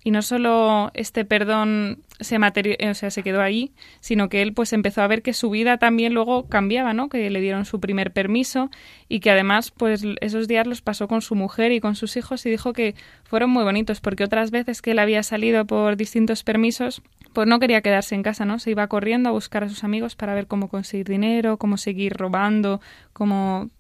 [0.07, 4.75] y no solo este perdón se o sea, se quedó ahí, sino que él pues
[4.75, 7.09] empezó a ver que su vida también luego cambiaba, ¿no?
[7.09, 8.71] Que le dieron su primer permiso
[9.09, 12.45] y que además pues esos días los pasó con su mujer y con sus hijos
[12.45, 16.45] y dijo que fueron muy bonitos porque otras veces que él había salido por distintos
[16.45, 17.01] permisos,
[17.33, 18.59] pues no quería quedarse en casa, ¿no?
[18.59, 22.13] Se iba corriendo a buscar a sus amigos para ver cómo conseguir dinero, cómo seguir
[22.13, 22.83] robando,
[23.15, 23.71] cómo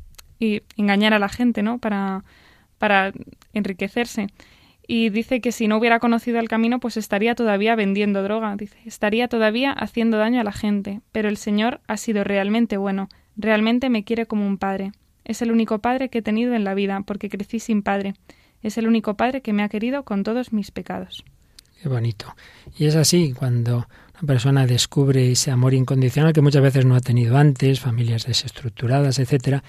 [0.41, 1.79] y engañar a la gente, ¿no?
[1.79, 2.25] Para
[2.79, 3.13] para
[3.53, 4.27] enriquecerse
[4.87, 8.77] y dice que si no hubiera conocido el camino, pues estaría todavía vendiendo droga, dice,
[8.85, 13.91] estaría todavía haciendo daño a la gente, pero el Señor ha sido realmente bueno, realmente
[13.91, 14.93] me quiere como un padre.
[15.25, 18.15] Es el único padre que he tenido en la vida, porque crecí sin padre.
[18.63, 21.25] Es el único padre que me ha querido con todos mis pecados.
[21.81, 22.35] Qué bonito.
[22.79, 27.01] Y es así cuando una persona descubre ese amor incondicional que muchas veces no ha
[27.01, 29.65] tenido antes, familias desestructuradas, etcétera,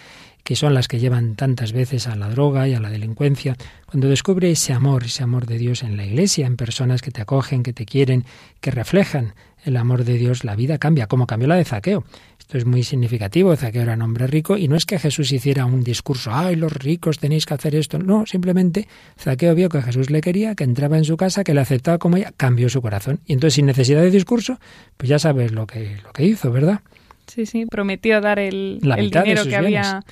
[0.45, 4.07] que son las que llevan tantas veces a la droga y a la delincuencia, cuando
[4.07, 7.63] descubre ese amor, ese amor de Dios en la iglesia, en personas que te acogen,
[7.63, 8.25] que te quieren,
[8.61, 9.33] que reflejan
[9.65, 12.03] el amor de Dios, la vida cambia, como cambió la de Zaqueo.
[12.39, 15.65] Esto es muy significativo, Zaqueo era un hombre rico y no es que Jesús hiciera
[15.65, 18.87] un discurso, ay, los ricos tenéis que hacer esto, no, simplemente
[19.19, 22.17] Zaqueo vio que Jesús le quería, que entraba en su casa, que le aceptaba como
[22.17, 23.19] ella, cambió su corazón.
[23.25, 24.59] Y entonces sin necesidad de discurso,
[24.95, 26.81] pues ya sabes lo que, lo que hizo, ¿verdad?
[27.25, 30.03] Sí, sí, prometió dar el, dinero que había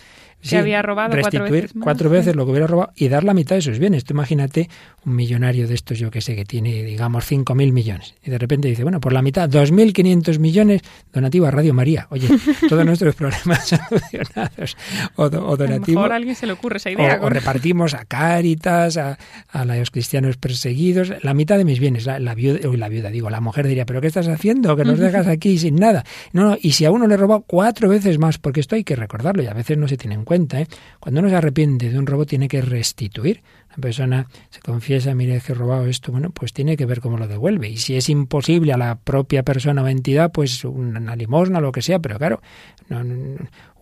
[0.50, 3.56] que había robado cuatro veces, cuatro veces lo que hubiera robado y dar la mitad
[3.56, 4.04] de sus bienes.
[4.04, 4.70] Tú imagínate
[5.06, 8.16] un millonario de estos, yo que sé, que tiene, digamos, 5.000 millones.
[8.24, 10.82] Y de repente dice, bueno, por la mitad, 2.500 millones
[11.12, 12.08] donativo a Radio María.
[12.10, 12.28] Oye,
[12.70, 14.78] todos nuestros problemas solucionados.
[15.16, 16.02] O, o donativo.
[16.02, 17.20] A, a alguien se le ocurre esa idea.
[17.22, 19.18] O, repartimos a Cáritas, a,
[19.50, 22.06] a, los cristianos perseguidos, la mitad de mis bienes.
[22.06, 24.76] La, la viuda, la viuda, digo, la mujer diría, ¿pero qué estás haciendo?
[24.76, 26.04] Que nos dejas aquí sin nada.
[26.32, 28.96] No, no, y si a uno le robó cuatro veces más, porque esto hay que
[28.96, 30.62] recordarlo y a veces no se tiene en cuenta cuenta.
[30.62, 30.68] ¿eh?
[31.00, 33.44] Cuando uno se arrepiente de un robo tiene que restituir.
[33.70, 37.18] La persona se confiesa, mire, que he robado esto, bueno, pues tiene que ver cómo
[37.20, 37.70] lo devuelve.
[37.70, 41.72] Y si es imposible a la propia persona o entidad, pues una limosna o lo
[41.72, 42.42] que sea, pero claro,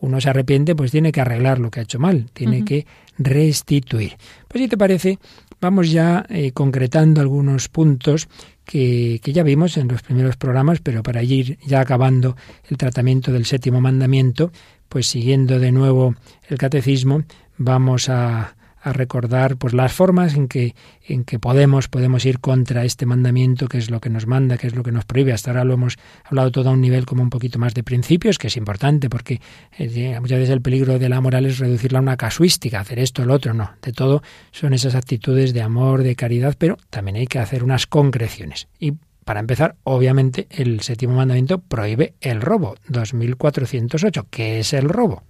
[0.01, 2.85] uno se arrepiente, pues tiene que arreglar lo que ha hecho mal, tiene que
[3.17, 4.17] restituir.
[4.47, 5.19] Pues si te parece,
[5.61, 8.27] vamos ya eh, concretando algunos puntos
[8.65, 12.35] que, que, ya vimos en los primeros programas, pero para ir ya acabando
[12.69, 14.51] el tratamiento del séptimo mandamiento,
[14.89, 16.15] pues siguiendo de nuevo
[16.49, 17.23] el catecismo,
[17.57, 20.75] vamos a, a recordar pues las formas en que
[21.07, 24.67] en que podemos podemos ir contra este mandamiento que es lo que nos manda que
[24.67, 27.23] es lo que nos prohíbe hasta ahora lo hemos hablado todo a un nivel como
[27.23, 29.41] un poquito más de principios que es importante porque
[29.77, 33.25] eh, muchas veces el peligro de la moral es reducirla a una casuística hacer esto
[33.25, 37.27] lo otro no de todo son esas actitudes de amor de caridad pero también hay
[37.27, 38.93] que hacer unas concreciones y
[39.25, 42.75] para empezar, obviamente, el séptimo mandamiento prohíbe el robo.
[42.89, 44.27] 2408.
[44.29, 45.23] ¿Qué es el robo?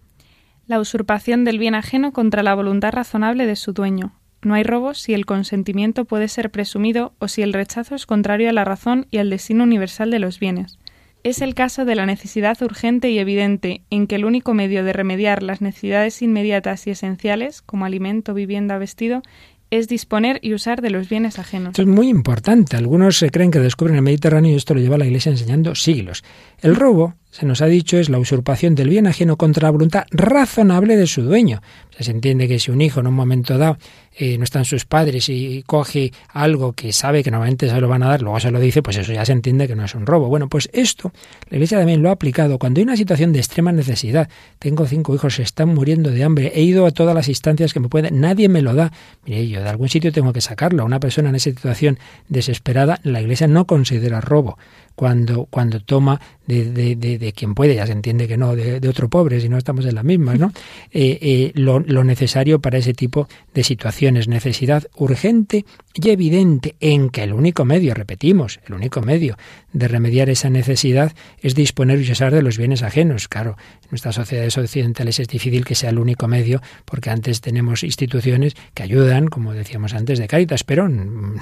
[0.67, 4.13] La usurpación del bien ajeno contra la voluntad razonable de su dueño.
[4.43, 8.49] No hay robo si el consentimiento puede ser presumido o si el rechazo es contrario
[8.49, 10.79] a la razón y al destino universal de los bienes.
[11.23, 14.93] Es el caso de la necesidad urgente y evidente en que el único medio de
[14.93, 19.21] remediar las necesidades inmediatas y esenciales, como alimento, vivienda, vestido,
[19.69, 21.69] es disponer y usar de los bienes ajenos.
[21.69, 22.75] Esto es muy importante.
[22.75, 26.23] Algunos se creen que descubren el Mediterráneo y esto lo lleva la Iglesia enseñando siglos.
[26.59, 30.03] El robo se nos ha dicho es la usurpación del bien ajeno contra la voluntad
[30.11, 31.61] razonable de su dueño.
[31.97, 33.77] se entiende que si un hijo en un momento dado
[34.17, 38.03] eh, no están sus padres y coge algo que sabe que normalmente se lo van
[38.03, 40.05] a dar, luego se lo dice, pues eso ya se entiende que no es un
[40.05, 40.27] robo.
[40.27, 41.13] Bueno, pues esto
[41.49, 44.29] la Iglesia también lo ha aplicado cuando hay una situación de extrema necesidad.
[44.59, 47.79] Tengo cinco hijos, se están muriendo de hambre, he ido a todas las instancias que
[47.79, 48.91] me pueden, nadie me lo da.
[49.25, 50.83] Mire, yo de algún sitio tengo que sacarlo.
[50.83, 54.57] Una persona en esa situación desesperada, la Iglesia no considera robo
[54.95, 59.09] cuando, cuando toma de, de, de, quien puede, ya se entiende que no, de, otro
[59.09, 60.51] pobre, si no estamos en las mismas, ¿no?
[60.93, 67.09] Eh, eh, lo, lo necesario para ese tipo de situaciones, necesidad urgente y evidente en
[67.09, 69.37] que el único medio, repetimos, el único medio
[69.73, 73.27] de remediar esa necesidad es disponer y usar de los bienes ajenos.
[73.27, 77.83] Claro, en nuestras sociedades occidentales es difícil que sea el único medio, porque antes tenemos
[77.83, 81.35] instituciones que ayudan, como decíamos antes, de Caritas, pero mm,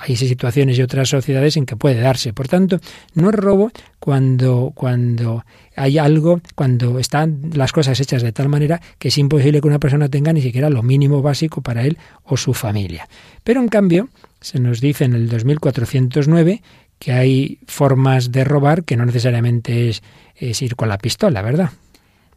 [0.00, 2.32] hay situaciones y otras sociedades en que puede darse.
[2.32, 2.80] Por tanto,
[3.14, 3.70] no es robo
[4.00, 5.44] cuando, cuando
[5.76, 9.78] hay algo, cuando están las cosas hechas de tal manera que es imposible que una
[9.78, 13.08] persona tenga ni siquiera lo mínimo básico para él o su familia.
[13.44, 14.08] Pero en cambio,
[14.40, 16.62] se nos dice en el 2409
[16.98, 20.02] que hay formas de robar que no necesariamente es,
[20.34, 21.70] es ir con la pistola, ¿verdad?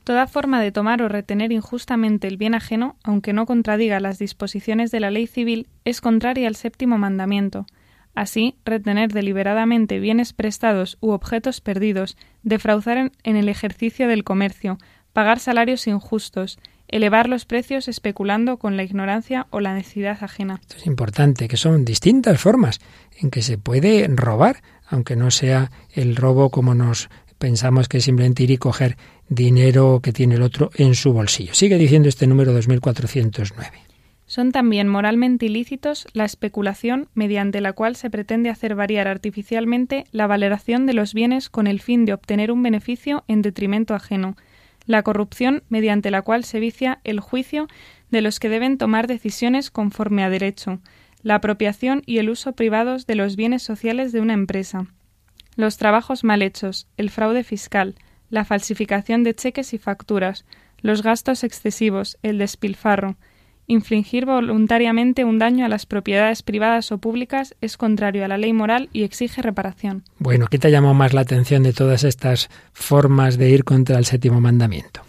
[0.04, 4.92] Toda forma de tomar o retener injustamente el bien ajeno, aunque no contradiga las disposiciones
[4.92, 7.66] de la ley civil, es contraria al séptimo mandamiento.
[8.16, 14.78] Así, retener deliberadamente bienes prestados u objetos perdidos, defraudar en el ejercicio del comercio,
[15.14, 20.60] pagar salarios injustos, elevar los precios especulando con la ignorancia o la necesidad ajena.
[20.62, 22.80] Esto es importante, que son distintas formas
[23.20, 27.10] en que se puede robar, aunque no sea el robo como nos
[27.40, 28.96] pensamos que es simplemente ir y coger
[29.28, 31.54] dinero que tiene el otro en su bolsillo.
[31.54, 33.83] Sigue diciendo este número 2409.
[34.34, 40.26] Son también moralmente ilícitos la especulación mediante la cual se pretende hacer variar artificialmente la
[40.26, 44.36] valoración de los bienes con el fin de obtener un beneficio en detrimento ajeno,
[44.88, 47.68] la corrupción mediante la cual se vicia el juicio
[48.10, 50.80] de los que deben tomar decisiones conforme a derecho,
[51.22, 54.88] la apropiación y el uso privados de los bienes sociales de una empresa,
[55.58, 57.94] los trabajos mal hechos, el fraude fiscal,
[58.32, 60.44] la falsificación de cheques y facturas,
[60.82, 63.16] los gastos excesivos, el despilfarro,
[63.66, 68.52] Infligir voluntariamente un daño a las propiedades privadas o públicas es contrario a la ley
[68.52, 70.04] moral y exige reparación.
[70.20, 74.06] Bueno, ¿qué te llamó más la atención de todas estas formas de ir contra el
[74.06, 75.02] séptimo mandamiento?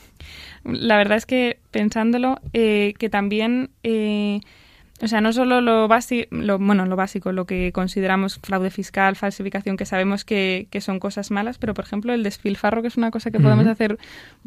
[0.64, 4.40] La verdad es que pensándolo, eh, que también, eh,
[5.02, 9.16] o sea, no solo lo básico, lo, bueno, lo básico, lo que consideramos fraude fiscal,
[9.16, 13.10] falsificación, que sabemos que, son cosas malas, pero por ejemplo el despilfarro, que es una
[13.10, 13.98] cosa que podemos hacer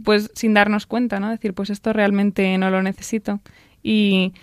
[0.03, 1.29] pues sin darnos cuenta, ¿no?
[1.29, 3.41] Decir, pues esto realmente no lo necesito
[3.87, 4.33] y,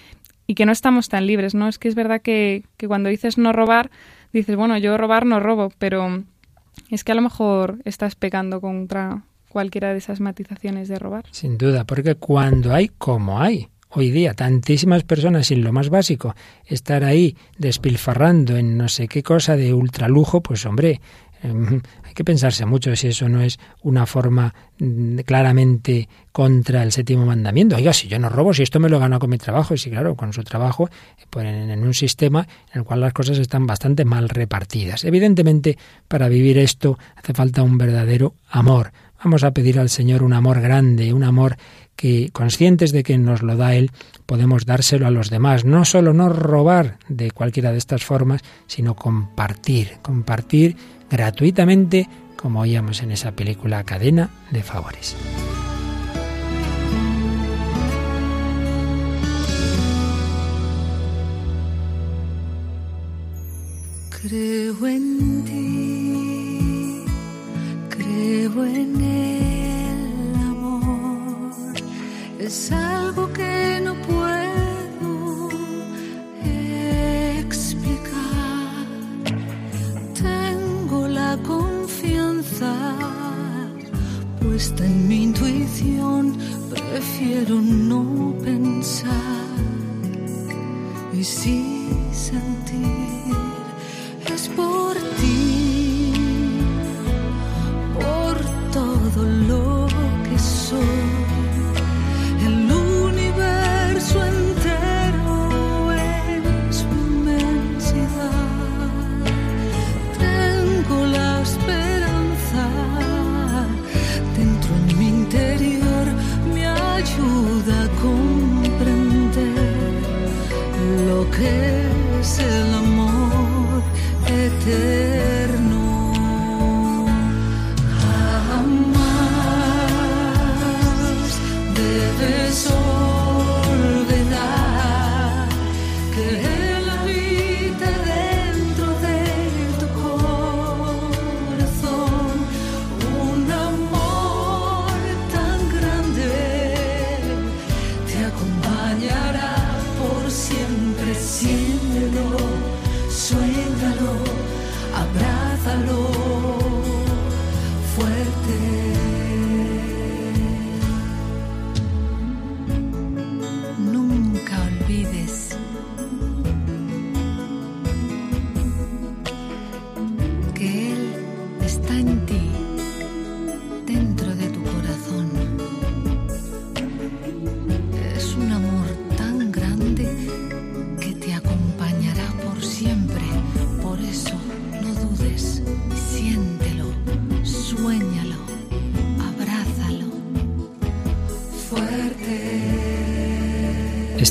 [0.46, 1.68] y que no estamos tan libres, ¿no?
[1.68, 3.90] Es que es verdad que, que cuando dices no robar,
[4.32, 6.24] dices, bueno, yo robar no robo, pero
[6.90, 11.24] es que a lo mejor estás pecando contra cualquiera de esas matizaciones de robar.
[11.30, 16.34] Sin duda, porque cuando hay como hay, hoy día tantísimas personas sin lo más básico,
[16.66, 21.00] estar ahí despilfarrando en no sé qué cosa de ultralujo, pues hombre,
[21.44, 27.26] hay que pensarse mucho si eso no es una forma mm, claramente contra el séptimo
[27.26, 27.76] mandamiento.
[27.76, 29.90] Oiga, si yo no robo, si esto me lo gano con mi trabajo, y si
[29.90, 30.88] claro, con su trabajo,
[31.30, 35.04] pues en un sistema en el cual las cosas están bastante mal repartidas.
[35.04, 35.78] Evidentemente,
[36.08, 38.92] para vivir esto hace falta un verdadero amor.
[39.22, 41.56] Vamos a pedir al Señor un amor grande, un amor
[41.96, 43.90] que conscientes de que nos lo da Él,
[44.26, 45.64] podemos dárselo a los demás.
[45.64, 50.76] No solo no robar de cualquiera de estas formas, sino compartir, compartir
[51.10, 55.16] gratuitamente, como oíamos en esa película Cadena de Favores.
[64.26, 67.04] Creo en ti,
[67.90, 71.52] creo en el amor.
[72.38, 73.94] Es algo que no
[84.40, 86.36] puesta en mi intuición.
[86.70, 89.10] Prefiero no pensar
[91.12, 93.03] y sí sentir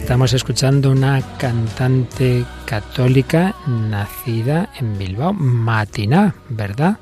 [0.03, 6.97] Estamos escuchando una cantante católica nacida en Bilbao, Matiná, ¿verdad?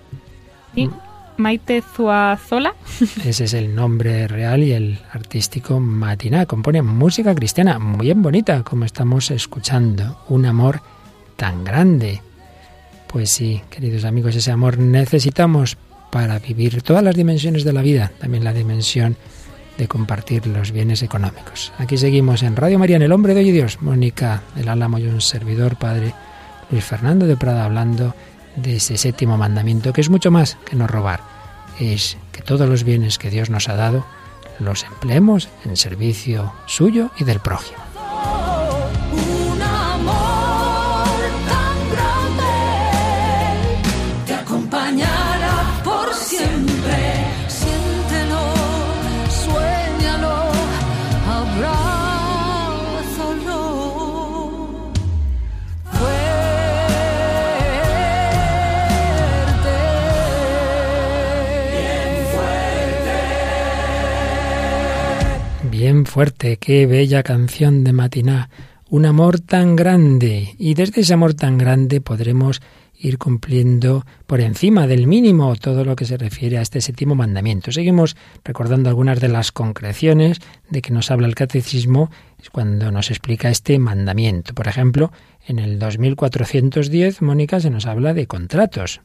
[0.76, 0.88] Y
[1.36, 2.76] Maite Zuazola.
[3.26, 6.46] Ese es el nombre real y el artístico Matiná.
[6.46, 10.24] Compone música cristiana muy bien bonita, como estamos escuchando.
[10.30, 10.82] Un amor
[11.38, 12.22] tan grande.
[13.08, 15.76] Pues sí, queridos amigos, ese amor necesitamos
[16.12, 19.18] para vivir todas las dimensiones de la vida, también la dimensión
[19.82, 21.74] de compartir los bienes económicos.
[21.80, 23.82] Aquí seguimos en Radio María, en El Hombre de Hoy Dios.
[23.82, 26.14] Mónica del Álamo y un servidor, Padre
[26.70, 28.14] Luis Fernando de Prada, hablando
[28.56, 31.22] de ese séptimo mandamiento, que es mucho más que no robar.
[31.80, 34.06] Es que todos los bienes que Dios nos ha dado
[34.60, 37.91] los empleemos en servicio suyo y del prójimo.
[66.06, 68.50] Fuerte, qué bella canción de Matiná.
[68.90, 70.56] Un amor tan grande.
[70.58, 72.62] Y desde ese amor tan grande podremos
[72.98, 77.74] ir cumpliendo por encima del mínimo todo lo que se refiere a este séptimo mandamiento.
[77.74, 78.16] Seguimos
[78.46, 80.40] recordando algunas de las concreciones
[80.70, 82.10] de que nos habla el catecismo
[82.54, 84.54] cuando nos explica este mandamiento.
[84.54, 85.12] Por ejemplo,
[85.46, 89.02] en el 2410, Mónica, se nos habla de contratos.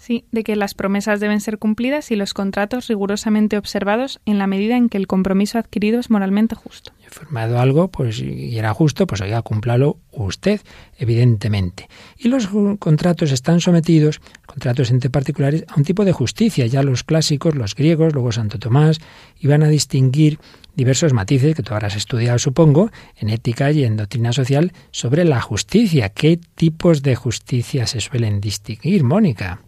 [0.00, 4.46] Sí, de que las promesas deben ser cumplidas y los contratos rigurosamente observados en la
[4.46, 6.92] medida en que el compromiso adquirido es moralmente justo.
[7.06, 10.62] He firmado algo, pues y era justo, pues oiga, cúmplalo usted,
[10.96, 11.90] evidentemente.
[12.16, 12.48] Y los
[12.78, 16.64] contratos están sometidos, contratos entre particulares, a un tipo de justicia.
[16.64, 19.00] Ya los clásicos, los griegos, luego Santo Tomás,
[19.38, 20.38] iban a distinguir
[20.74, 25.42] diversos matices que tú habrás estudiado, supongo, en ética y en doctrina social sobre la
[25.42, 26.08] justicia.
[26.08, 29.60] ¿Qué tipos de justicia se suelen distinguir, Mónica?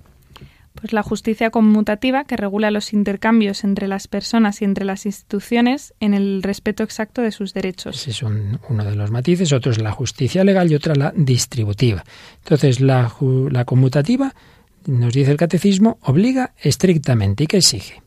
[0.74, 5.94] Pues la justicia conmutativa, que regula los intercambios entre las personas y entre las instituciones
[6.00, 7.96] en el respeto exacto de sus derechos.
[7.96, 11.12] Ese es un, uno de los matices, otro es la justicia legal y otra la
[11.14, 12.04] distributiva.
[12.38, 13.12] Entonces, la,
[13.50, 14.34] la conmutativa,
[14.86, 17.44] nos dice el catecismo, obliga estrictamente.
[17.44, 18.02] ¿Y qué exige?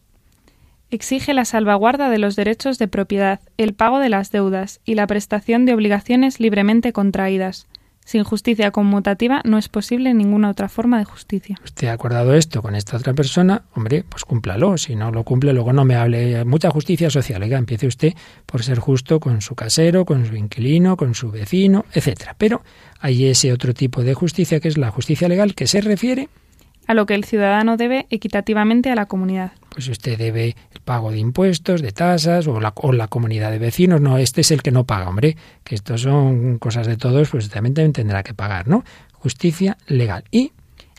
[0.91, 5.07] exige la salvaguarda de los derechos de propiedad, el pago de las deudas y la
[5.07, 7.67] prestación de obligaciones libremente contraídas.
[8.05, 11.59] Sin justicia conmutativa no es posible ninguna otra forma de justicia.
[11.63, 14.77] Usted ha acordado esto con esta otra persona, hombre, pues cúmplalo.
[14.77, 16.45] Si no lo cumple, luego no me hable.
[16.45, 17.41] Mucha justicia social.
[17.41, 18.13] Oiga, empiece usted
[18.45, 22.35] por ser justo con su casero, con su inquilino, con su vecino, etcétera.
[22.37, 22.61] Pero
[22.99, 26.29] hay ese otro tipo de justicia que es la justicia legal que se refiere
[26.87, 29.51] a lo que el ciudadano debe equitativamente a la comunidad.
[29.69, 33.59] Pues usted debe el pago de impuestos, de tasas o la, o la comunidad de
[33.59, 34.01] vecinos.
[34.01, 37.49] No, este es el que no paga, hombre, que estos son cosas de todos, pues
[37.49, 38.83] también tendrá que pagar, ¿no?
[39.13, 40.23] Justicia legal.
[40.31, 40.51] Y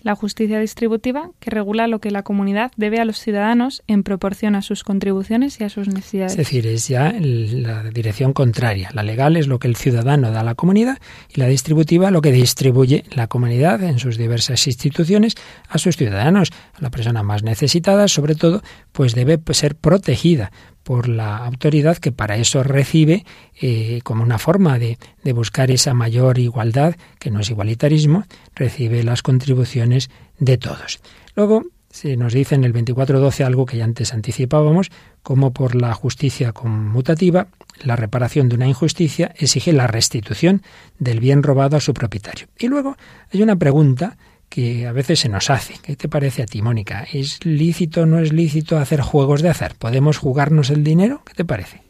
[0.07, 4.55] la justicia distributiva, que regula lo que la comunidad debe a los ciudadanos en proporción
[4.55, 6.31] a sus contribuciones y a sus necesidades.
[6.31, 8.89] Es decir, es ya la dirección contraria.
[8.95, 10.99] La legal es lo que el ciudadano da a la comunidad
[11.29, 15.35] y la distributiva lo que distribuye la comunidad en sus diversas instituciones
[15.69, 16.53] a sus ciudadanos.
[16.79, 20.53] La persona más necesitada, sobre todo, pues debe ser protegida
[20.87, 23.25] por la autoridad que para eso recibe
[23.61, 28.23] eh, como una forma de, de, buscar esa mayor igualdad, que no es igualitarismo,
[28.55, 31.01] recibe las contribuciones de todos.
[31.35, 34.93] Luego se nos dice en el 24.12 algo que ya antes anticipábamos,
[35.25, 37.49] como por la justicia conmutativa,
[37.83, 40.63] la reparación de una injusticia exige la restitución
[41.01, 42.47] del bien robado a su propietario.
[42.61, 42.97] Y luego
[43.33, 44.19] hay una pregunta
[44.49, 45.75] que a veces se nos hace.
[45.83, 47.07] ¿Qué te parece a ti, Mónica?
[47.13, 49.75] ¿Es lícito o no es lícito hacer juegos de azar?
[49.79, 51.23] ¿Podemos jugarnos el dinero?
[51.25, 51.83] ¿Qué te parece?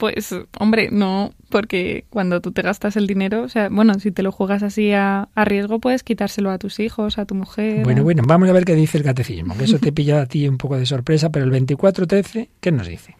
[0.00, 4.22] Pues, hombre, no, porque cuando tú te gastas el dinero, o sea, bueno, si te
[4.22, 7.84] lo juegas así a, a riesgo, puedes quitárselo a tus hijos, a tu mujer.
[7.84, 10.48] Bueno, bueno, vamos a ver qué dice el catecismo, que eso te pilla a ti
[10.48, 13.19] un poco de sorpresa, pero el 24.13, ¿qué nos dice?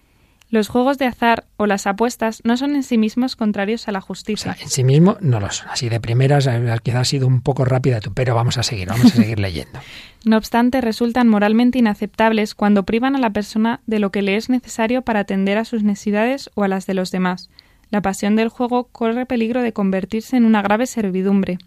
[0.51, 4.01] Los juegos de azar o las apuestas no son en sí mismos contrarios a la
[4.01, 4.51] justicia.
[4.51, 5.69] O sea, en sí mismo no lo son.
[5.69, 6.49] Así de primeras
[6.83, 9.79] quizás ha sido un poco rápida tú, pero vamos a seguir, vamos a seguir leyendo.
[10.25, 14.51] No obstante, resultan moralmente inaceptables cuando privan a la persona de lo que le es
[14.51, 17.49] necesario para atender a sus necesidades o a las de los demás.
[17.91, 21.59] La pasión del juego corre peligro de convertirse en una grave servidumbre.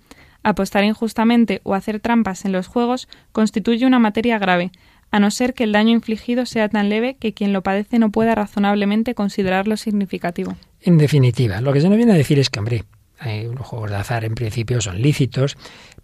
[0.43, 4.71] Apostar injustamente o hacer trampas en los juegos constituye una materia grave,
[5.13, 8.09] a no ser que el daño infligido sea tan leve que quien lo padece no
[8.09, 10.55] pueda razonablemente considerarlo significativo.
[10.81, 12.83] En definitiva, lo que se nos viene a decir es que, hombre,
[13.23, 15.55] los juegos de azar en principio son lícitos,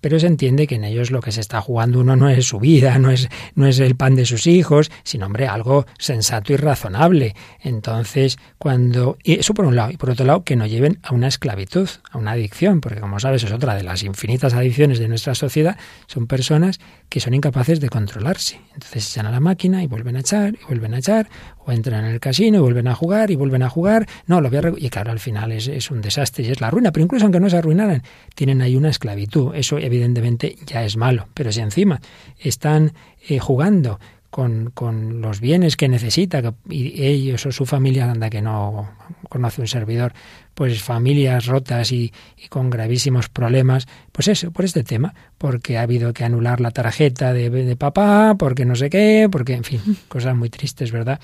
[0.02, 2.60] pero se entiende que en ellos lo que se está jugando uno no es su
[2.60, 6.56] vida, no es, no es el pan de sus hijos, sino, hombre, algo sensato y
[6.56, 7.36] razonable.
[7.62, 9.18] Entonces, cuando.
[9.24, 11.90] Y eso por un lado, y por otro lado, que no lleven a una esclavitud,
[12.12, 15.78] a una adicción, porque como sabes, es otra de las infinitas adicciones de nuestra sociedad,
[16.08, 16.80] son personas
[17.10, 18.62] que son incapaces de controlarse.
[18.74, 21.28] Entonces echan a la máquina y vuelven a echar, y vuelven a echar,
[21.58, 24.08] o entran en el casino y vuelven a jugar, y vuelven a jugar.
[24.28, 24.74] No, lo voy a.
[24.78, 27.40] Y claro, al final es, es un desastre y es la ruina, pero incluso aunque
[27.40, 28.04] no se arruinaran,
[28.36, 29.56] tienen ahí una esclavitud.
[29.56, 31.28] Eso evidentemente ya es malo.
[31.34, 32.00] Pero si encima
[32.40, 32.94] están
[33.28, 38.42] eh, jugando con, con, los bienes que necesita, y ellos o su familia, anda que
[38.42, 38.90] no
[39.28, 40.14] conoce un servidor,
[40.54, 45.82] pues familias rotas y, y, con gravísimos problemas, pues eso, por este tema, porque ha
[45.82, 49.82] habido que anular la tarjeta de, de papá, porque no sé qué, porque, en fin,
[50.08, 51.20] cosas muy tristes, ¿verdad?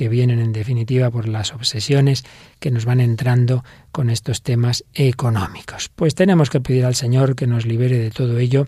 [0.00, 2.24] Que vienen en definitiva por las obsesiones
[2.58, 5.90] que nos van entrando con estos temas económicos.
[5.94, 8.64] Pues tenemos que pedir al Señor que nos libere de todo ello,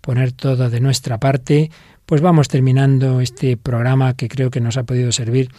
[0.00, 1.72] poner todo de nuestra parte,
[2.06, 5.50] pues vamos terminando este programa que creo que nos ha podido servir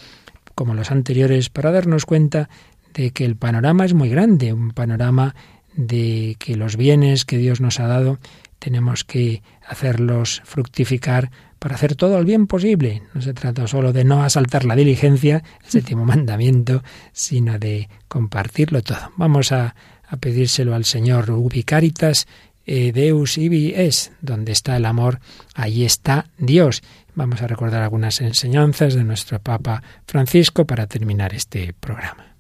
[0.56, 2.48] como los anteriores para darnos cuenta
[2.94, 5.36] de que el panorama es muy grande, un panorama
[5.76, 8.18] de que los bienes que Dios nos ha dado
[8.60, 13.04] tenemos que hacerlos fructificar para hacer todo el bien posible.
[13.14, 16.84] No se trata solo de no asaltar la diligencia, el séptimo mandamiento,
[17.14, 19.12] sino de compartirlo todo.
[19.18, 19.76] Vamos a,
[20.08, 22.28] a pedírselo al Señor Ubicaritas
[22.70, 25.22] eh, Deus ibi es, donde está el amor,
[25.56, 26.84] allí está Dios.
[27.16, 32.36] Vamos a recordar algunas enseñanzas de nuestro Papa Francisco para terminar este programa.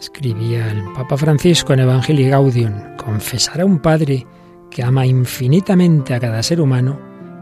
[0.00, 4.26] Escribía el Papa Francisco en Evangelii Gaudium, confesar a un Padre
[4.70, 7.00] que ama infinitamente a cada ser humano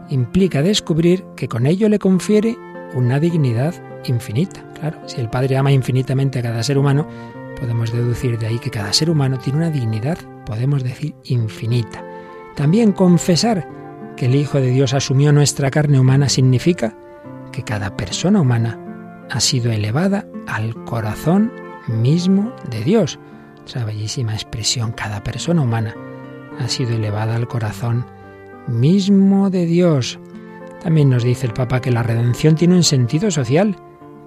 [0.09, 2.57] implica descubrir que con ello le confiere
[2.93, 3.73] una dignidad
[4.05, 4.63] infinita.
[4.79, 7.07] Claro, si el Padre ama infinitamente a cada ser humano,
[7.59, 12.05] podemos deducir de ahí que cada ser humano tiene una dignidad, podemos decir, infinita.
[12.55, 13.67] También confesar
[14.15, 16.95] que el Hijo de Dios asumió nuestra carne humana significa
[17.51, 18.79] que cada persona humana
[19.29, 23.19] ha sido elevada al corazón mismo de Dios.
[23.65, 25.95] Esa bellísima expresión, cada persona humana
[26.59, 28.05] ha sido elevada al corazón
[28.67, 30.19] mismo de Dios.
[30.83, 33.75] También nos dice el Papa que la redención tiene un sentido social,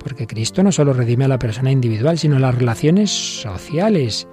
[0.02, 4.26] porque Cristo no solo redime a la persona individual, sino las relaciones sociales.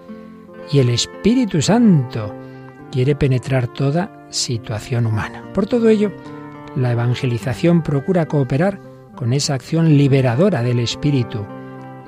[0.71, 2.33] Y el Espíritu Santo
[2.91, 5.43] quiere penetrar toda situación humana.
[5.53, 6.11] Por todo ello,
[6.75, 8.79] la evangelización procura cooperar
[9.15, 11.45] con esa acción liberadora del Espíritu.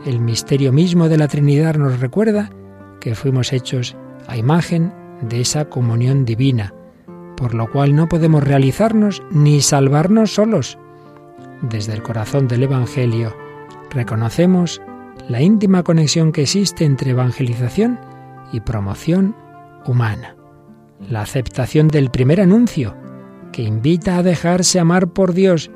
[0.05, 2.49] El misterio mismo de la Trinidad nos recuerda
[2.99, 3.95] que fuimos hechos
[4.27, 6.73] a imagen de esa comunión divina,
[7.35, 10.77] por lo cual no podemos realizarnos ni salvarnos solos.
[11.61, 13.35] Desde el corazón del Evangelio
[13.89, 14.81] reconocemos
[15.29, 17.99] la íntima conexión que existe entre evangelización
[18.51, 19.35] y promoción
[19.85, 20.35] humana.
[21.09, 22.95] La aceptación del primer anuncio,
[23.51, 25.71] que invita a dejarse amar por Dios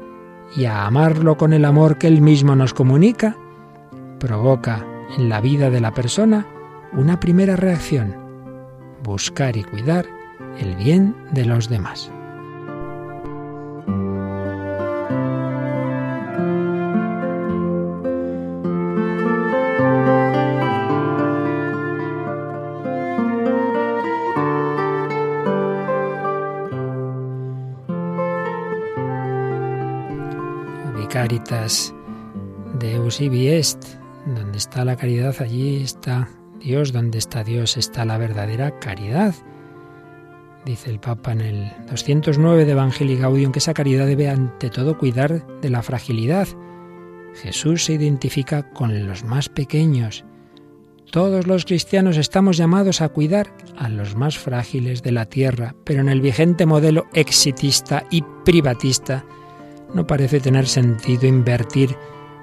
[0.55, 3.37] y a amarlo con el amor que Él mismo nos comunica,
[4.21, 4.85] provoca
[5.17, 6.45] en la vida de la persona
[6.93, 8.15] una primera reacción,
[9.03, 10.05] buscar y cuidar
[10.59, 12.11] el bien de los demás.
[31.11, 31.93] Caritas
[32.79, 34.00] donde
[34.61, 39.33] está la caridad, allí está Dios, donde está Dios está la verdadera caridad.
[40.65, 44.99] Dice el Papa en el 209 de Evangelii Gaudium que esa caridad debe ante todo
[44.99, 46.47] cuidar de la fragilidad.
[47.33, 50.25] Jesús se identifica con los más pequeños.
[51.09, 56.01] Todos los cristianos estamos llamados a cuidar a los más frágiles de la tierra, pero
[56.01, 59.25] en el vigente modelo exitista y privatista
[59.95, 61.97] no parece tener sentido invertir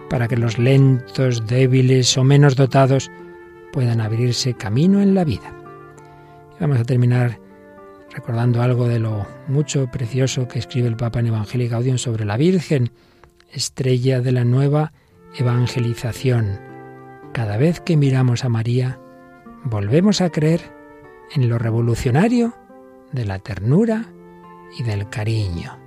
[0.08, 3.10] para que los lentos, débiles o menos dotados
[3.72, 5.54] puedan abrirse camino en la vida.
[6.60, 7.38] vamos a terminar
[8.10, 12.36] recordando algo de lo mucho precioso que escribe el Papa en Evangelii Gaudium sobre la
[12.36, 12.90] Virgen,
[13.52, 14.92] estrella de la nueva
[15.36, 16.58] evangelización.
[17.32, 18.98] Cada vez que miramos a María,
[19.64, 20.60] volvemos a creer
[21.34, 22.54] en lo revolucionario
[23.12, 24.06] de la ternura
[24.78, 25.77] y del cariño.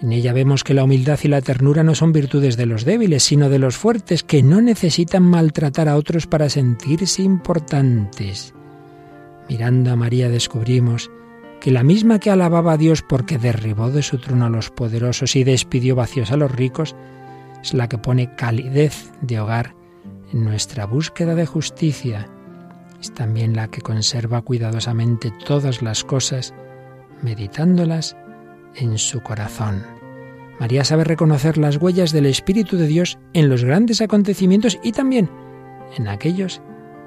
[0.00, 3.24] En ella vemos que la humildad y la ternura no son virtudes de los débiles,
[3.24, 8.54] sino de los fuertes, que no necesitan maltratar a otros para sentirse importantes.
[9.48, 11.10] Mirando a María descubrimos
[11.60, 15.34] que la misma que alababa a Dios porque derribó de su trono a los poderosos
[15.34, 16.94] y despidió vacíos a los ricos,
[17.60, 19.74] es la que pone calidez de hogar
[20.32, 22.28] en nuestra búsqueda de justicia.
[23.00, 26.54] Es también la que conserva cuidadosamente todas las cosas,
[27.22, 28.16] meditándolas
[28.78, 29.84] en su corazón.
[30.58, 35.30] María sabe reconocer las huellas del Espíritu de Dios en los grandes acontecimientos y también
[35.96, 36.60] en aquellos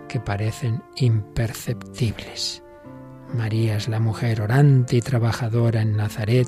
[0.08, 2.64] que parecen imperceptibles.
[3.34, 6.48] María es la mujer orante y trabajadora en Nazaret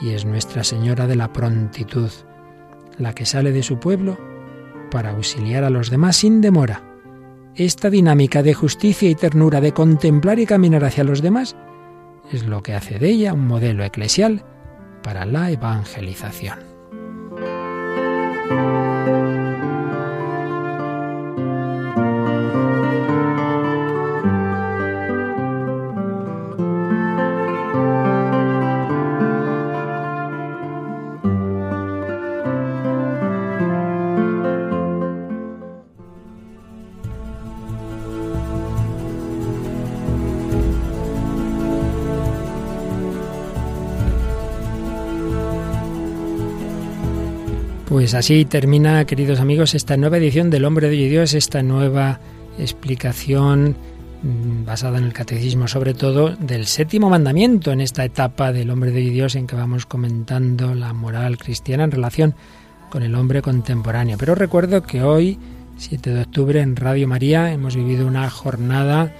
[0.00, 2.10] y es Nuestra Señora de la prontitud,
[2.98, 4.18] la que sale de su pueblo
[4.90, 6.82] para auxiliar a los demás sin demora.
[7.54, 11.56] Esta dinámica de justicia y ternura, de contemplar y caminar hacia los demás,
[12.32, 14.42] es lo que hace de ella un modelo eclesial
[15.02, 16.73] para la evangelización.
[48.04, 52.20] Pues así termina, queridos amigos, esta nueva edición del Hombre de Dios, esta nueva
[52.58, 53.78] explicación
[54.22, 58.90] mm, basada en el catecismo, sobre todo del séptimo mandamiento, en esta etapa del hombre
[58.90, 62.34] de Dios en que vamos comentando la moral cristiana en relación
[62.90, 64.18] con el hombre contemporáneo.
[64.18, 65.38] Pero recuerdo que hoy,
[65.78, 69.14] 7 de octubre, en Radio María hemos vivido una jornada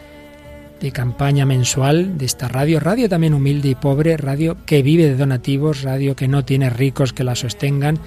[0.78, 5.16] de campaña mensual de esta radio, radio también humilde y pobre, radio que vive de
[5.16, 7.98] donativos, radio que no tiene ricos que la sostengan,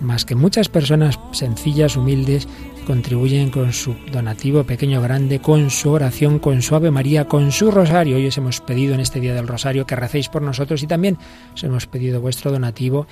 [0.00, 2.48] más que muchas personas sencillas, humildes,
[2.86, 7.70] contribuyen con su donativo pequeño grande, con su oración, con su Ave María, con su
[7.70, 8.16] rosario.
[8.16, 11.16] Hoy os hemos pedido en este día del rosario que recéis por nosotros y también
[11.54, 13.06] os hemos pedido vuestro donativo.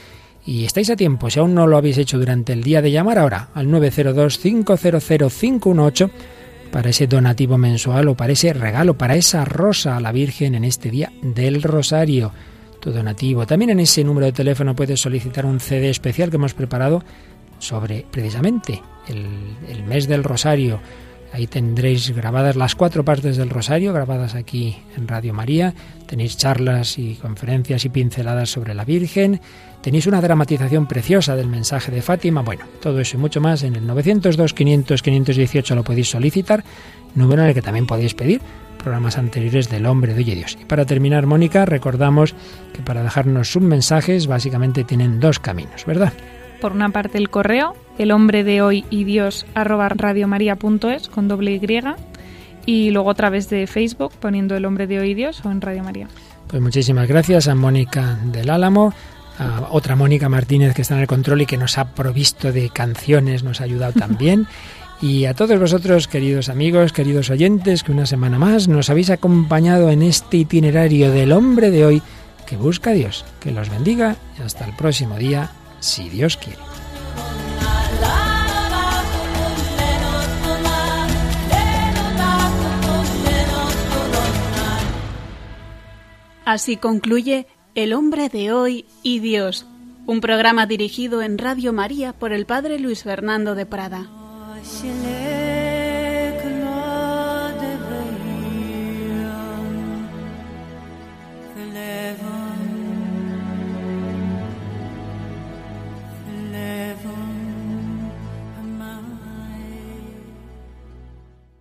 [0.44, 3.18] Y estáis a tiempo, si aún no lo habéis hecho durante el día de llamar
[3.18, 6.10] ahora al 902-500-518
[6.72, 10.64] para ese donativo mensual o para ese regalo, para esa rosa a la Virgen en
[10.64, 12.32] este día del rosario
[12.82, 13.46] tu donativo.
[13.46, 17.02] También en ese número de teléfono puedes solicitar un CD especial que hemos preparado
[17.58, 20.80] sobre precisamente el, mes del Rosario,
[21.34, 25.72] Ahí tendréis grabadas las cuatro partes del rosario, grabadas aquí en Radio María.
[26.04, 29.40] Tenéis charlas y conferencias y pinceladas sobre la Virgen.
[29.80, 32.42] Tenéis una dramatización preciosa del mensaje de Fátima.
[32.42, 36.64] Bueno, todo eso y mucho más en el 902-500-518 lo podéis solicitar,
[37.14, 38.42] número en el que también podéis pedir
[38.82, 40.58] programas anteriores del Hombre de Hoy y Dios.
[40.60, 42.34] Y para terminar, Mónica, recordamos
[42.72, 46.12] que para dejarnos sus mensajes básicamente tienen dos caminos, ¿verdad?
[46.60, 51.54] Por una parte el correo, el hombre de hoy y Dios arroba radiomaria.es con doble
[51.54, 51.60] Y
[52.64, 55.60] y luego a través de Facebook poniendo el hombre de hoy y Dios o en
[55.60, 56.08] Radio María.
[56.46, 58.92] Pues muchísimas gracias a Mónica del Álamo,
[59.38, 62.70] a otra Mónica Martínez que está en el control y que nos ha provisto de
[62.70, 64.46] canciones, nos ha ayudado también.
[65.02, 69.90] y a todos vosotros, queridos amigos, queridos oyentes, que una semana más nos habéis acompañado
[69.90, 72.02] en este itinerario del hombre de hoy
[72.46, 73.24] que busca a Dios.
[73.40, 75.50] Que los bendiga y hasta el próximo día,
[75.80, 76.60] si Dios quiere.
[86.44, 89.66] Así concluye El hombre de hoy y Dios,
[90.06, 94.21] un programa dirigido en Radio María por el Padre Luis Fernando de Prada.
[94.64, 95.41] She lives.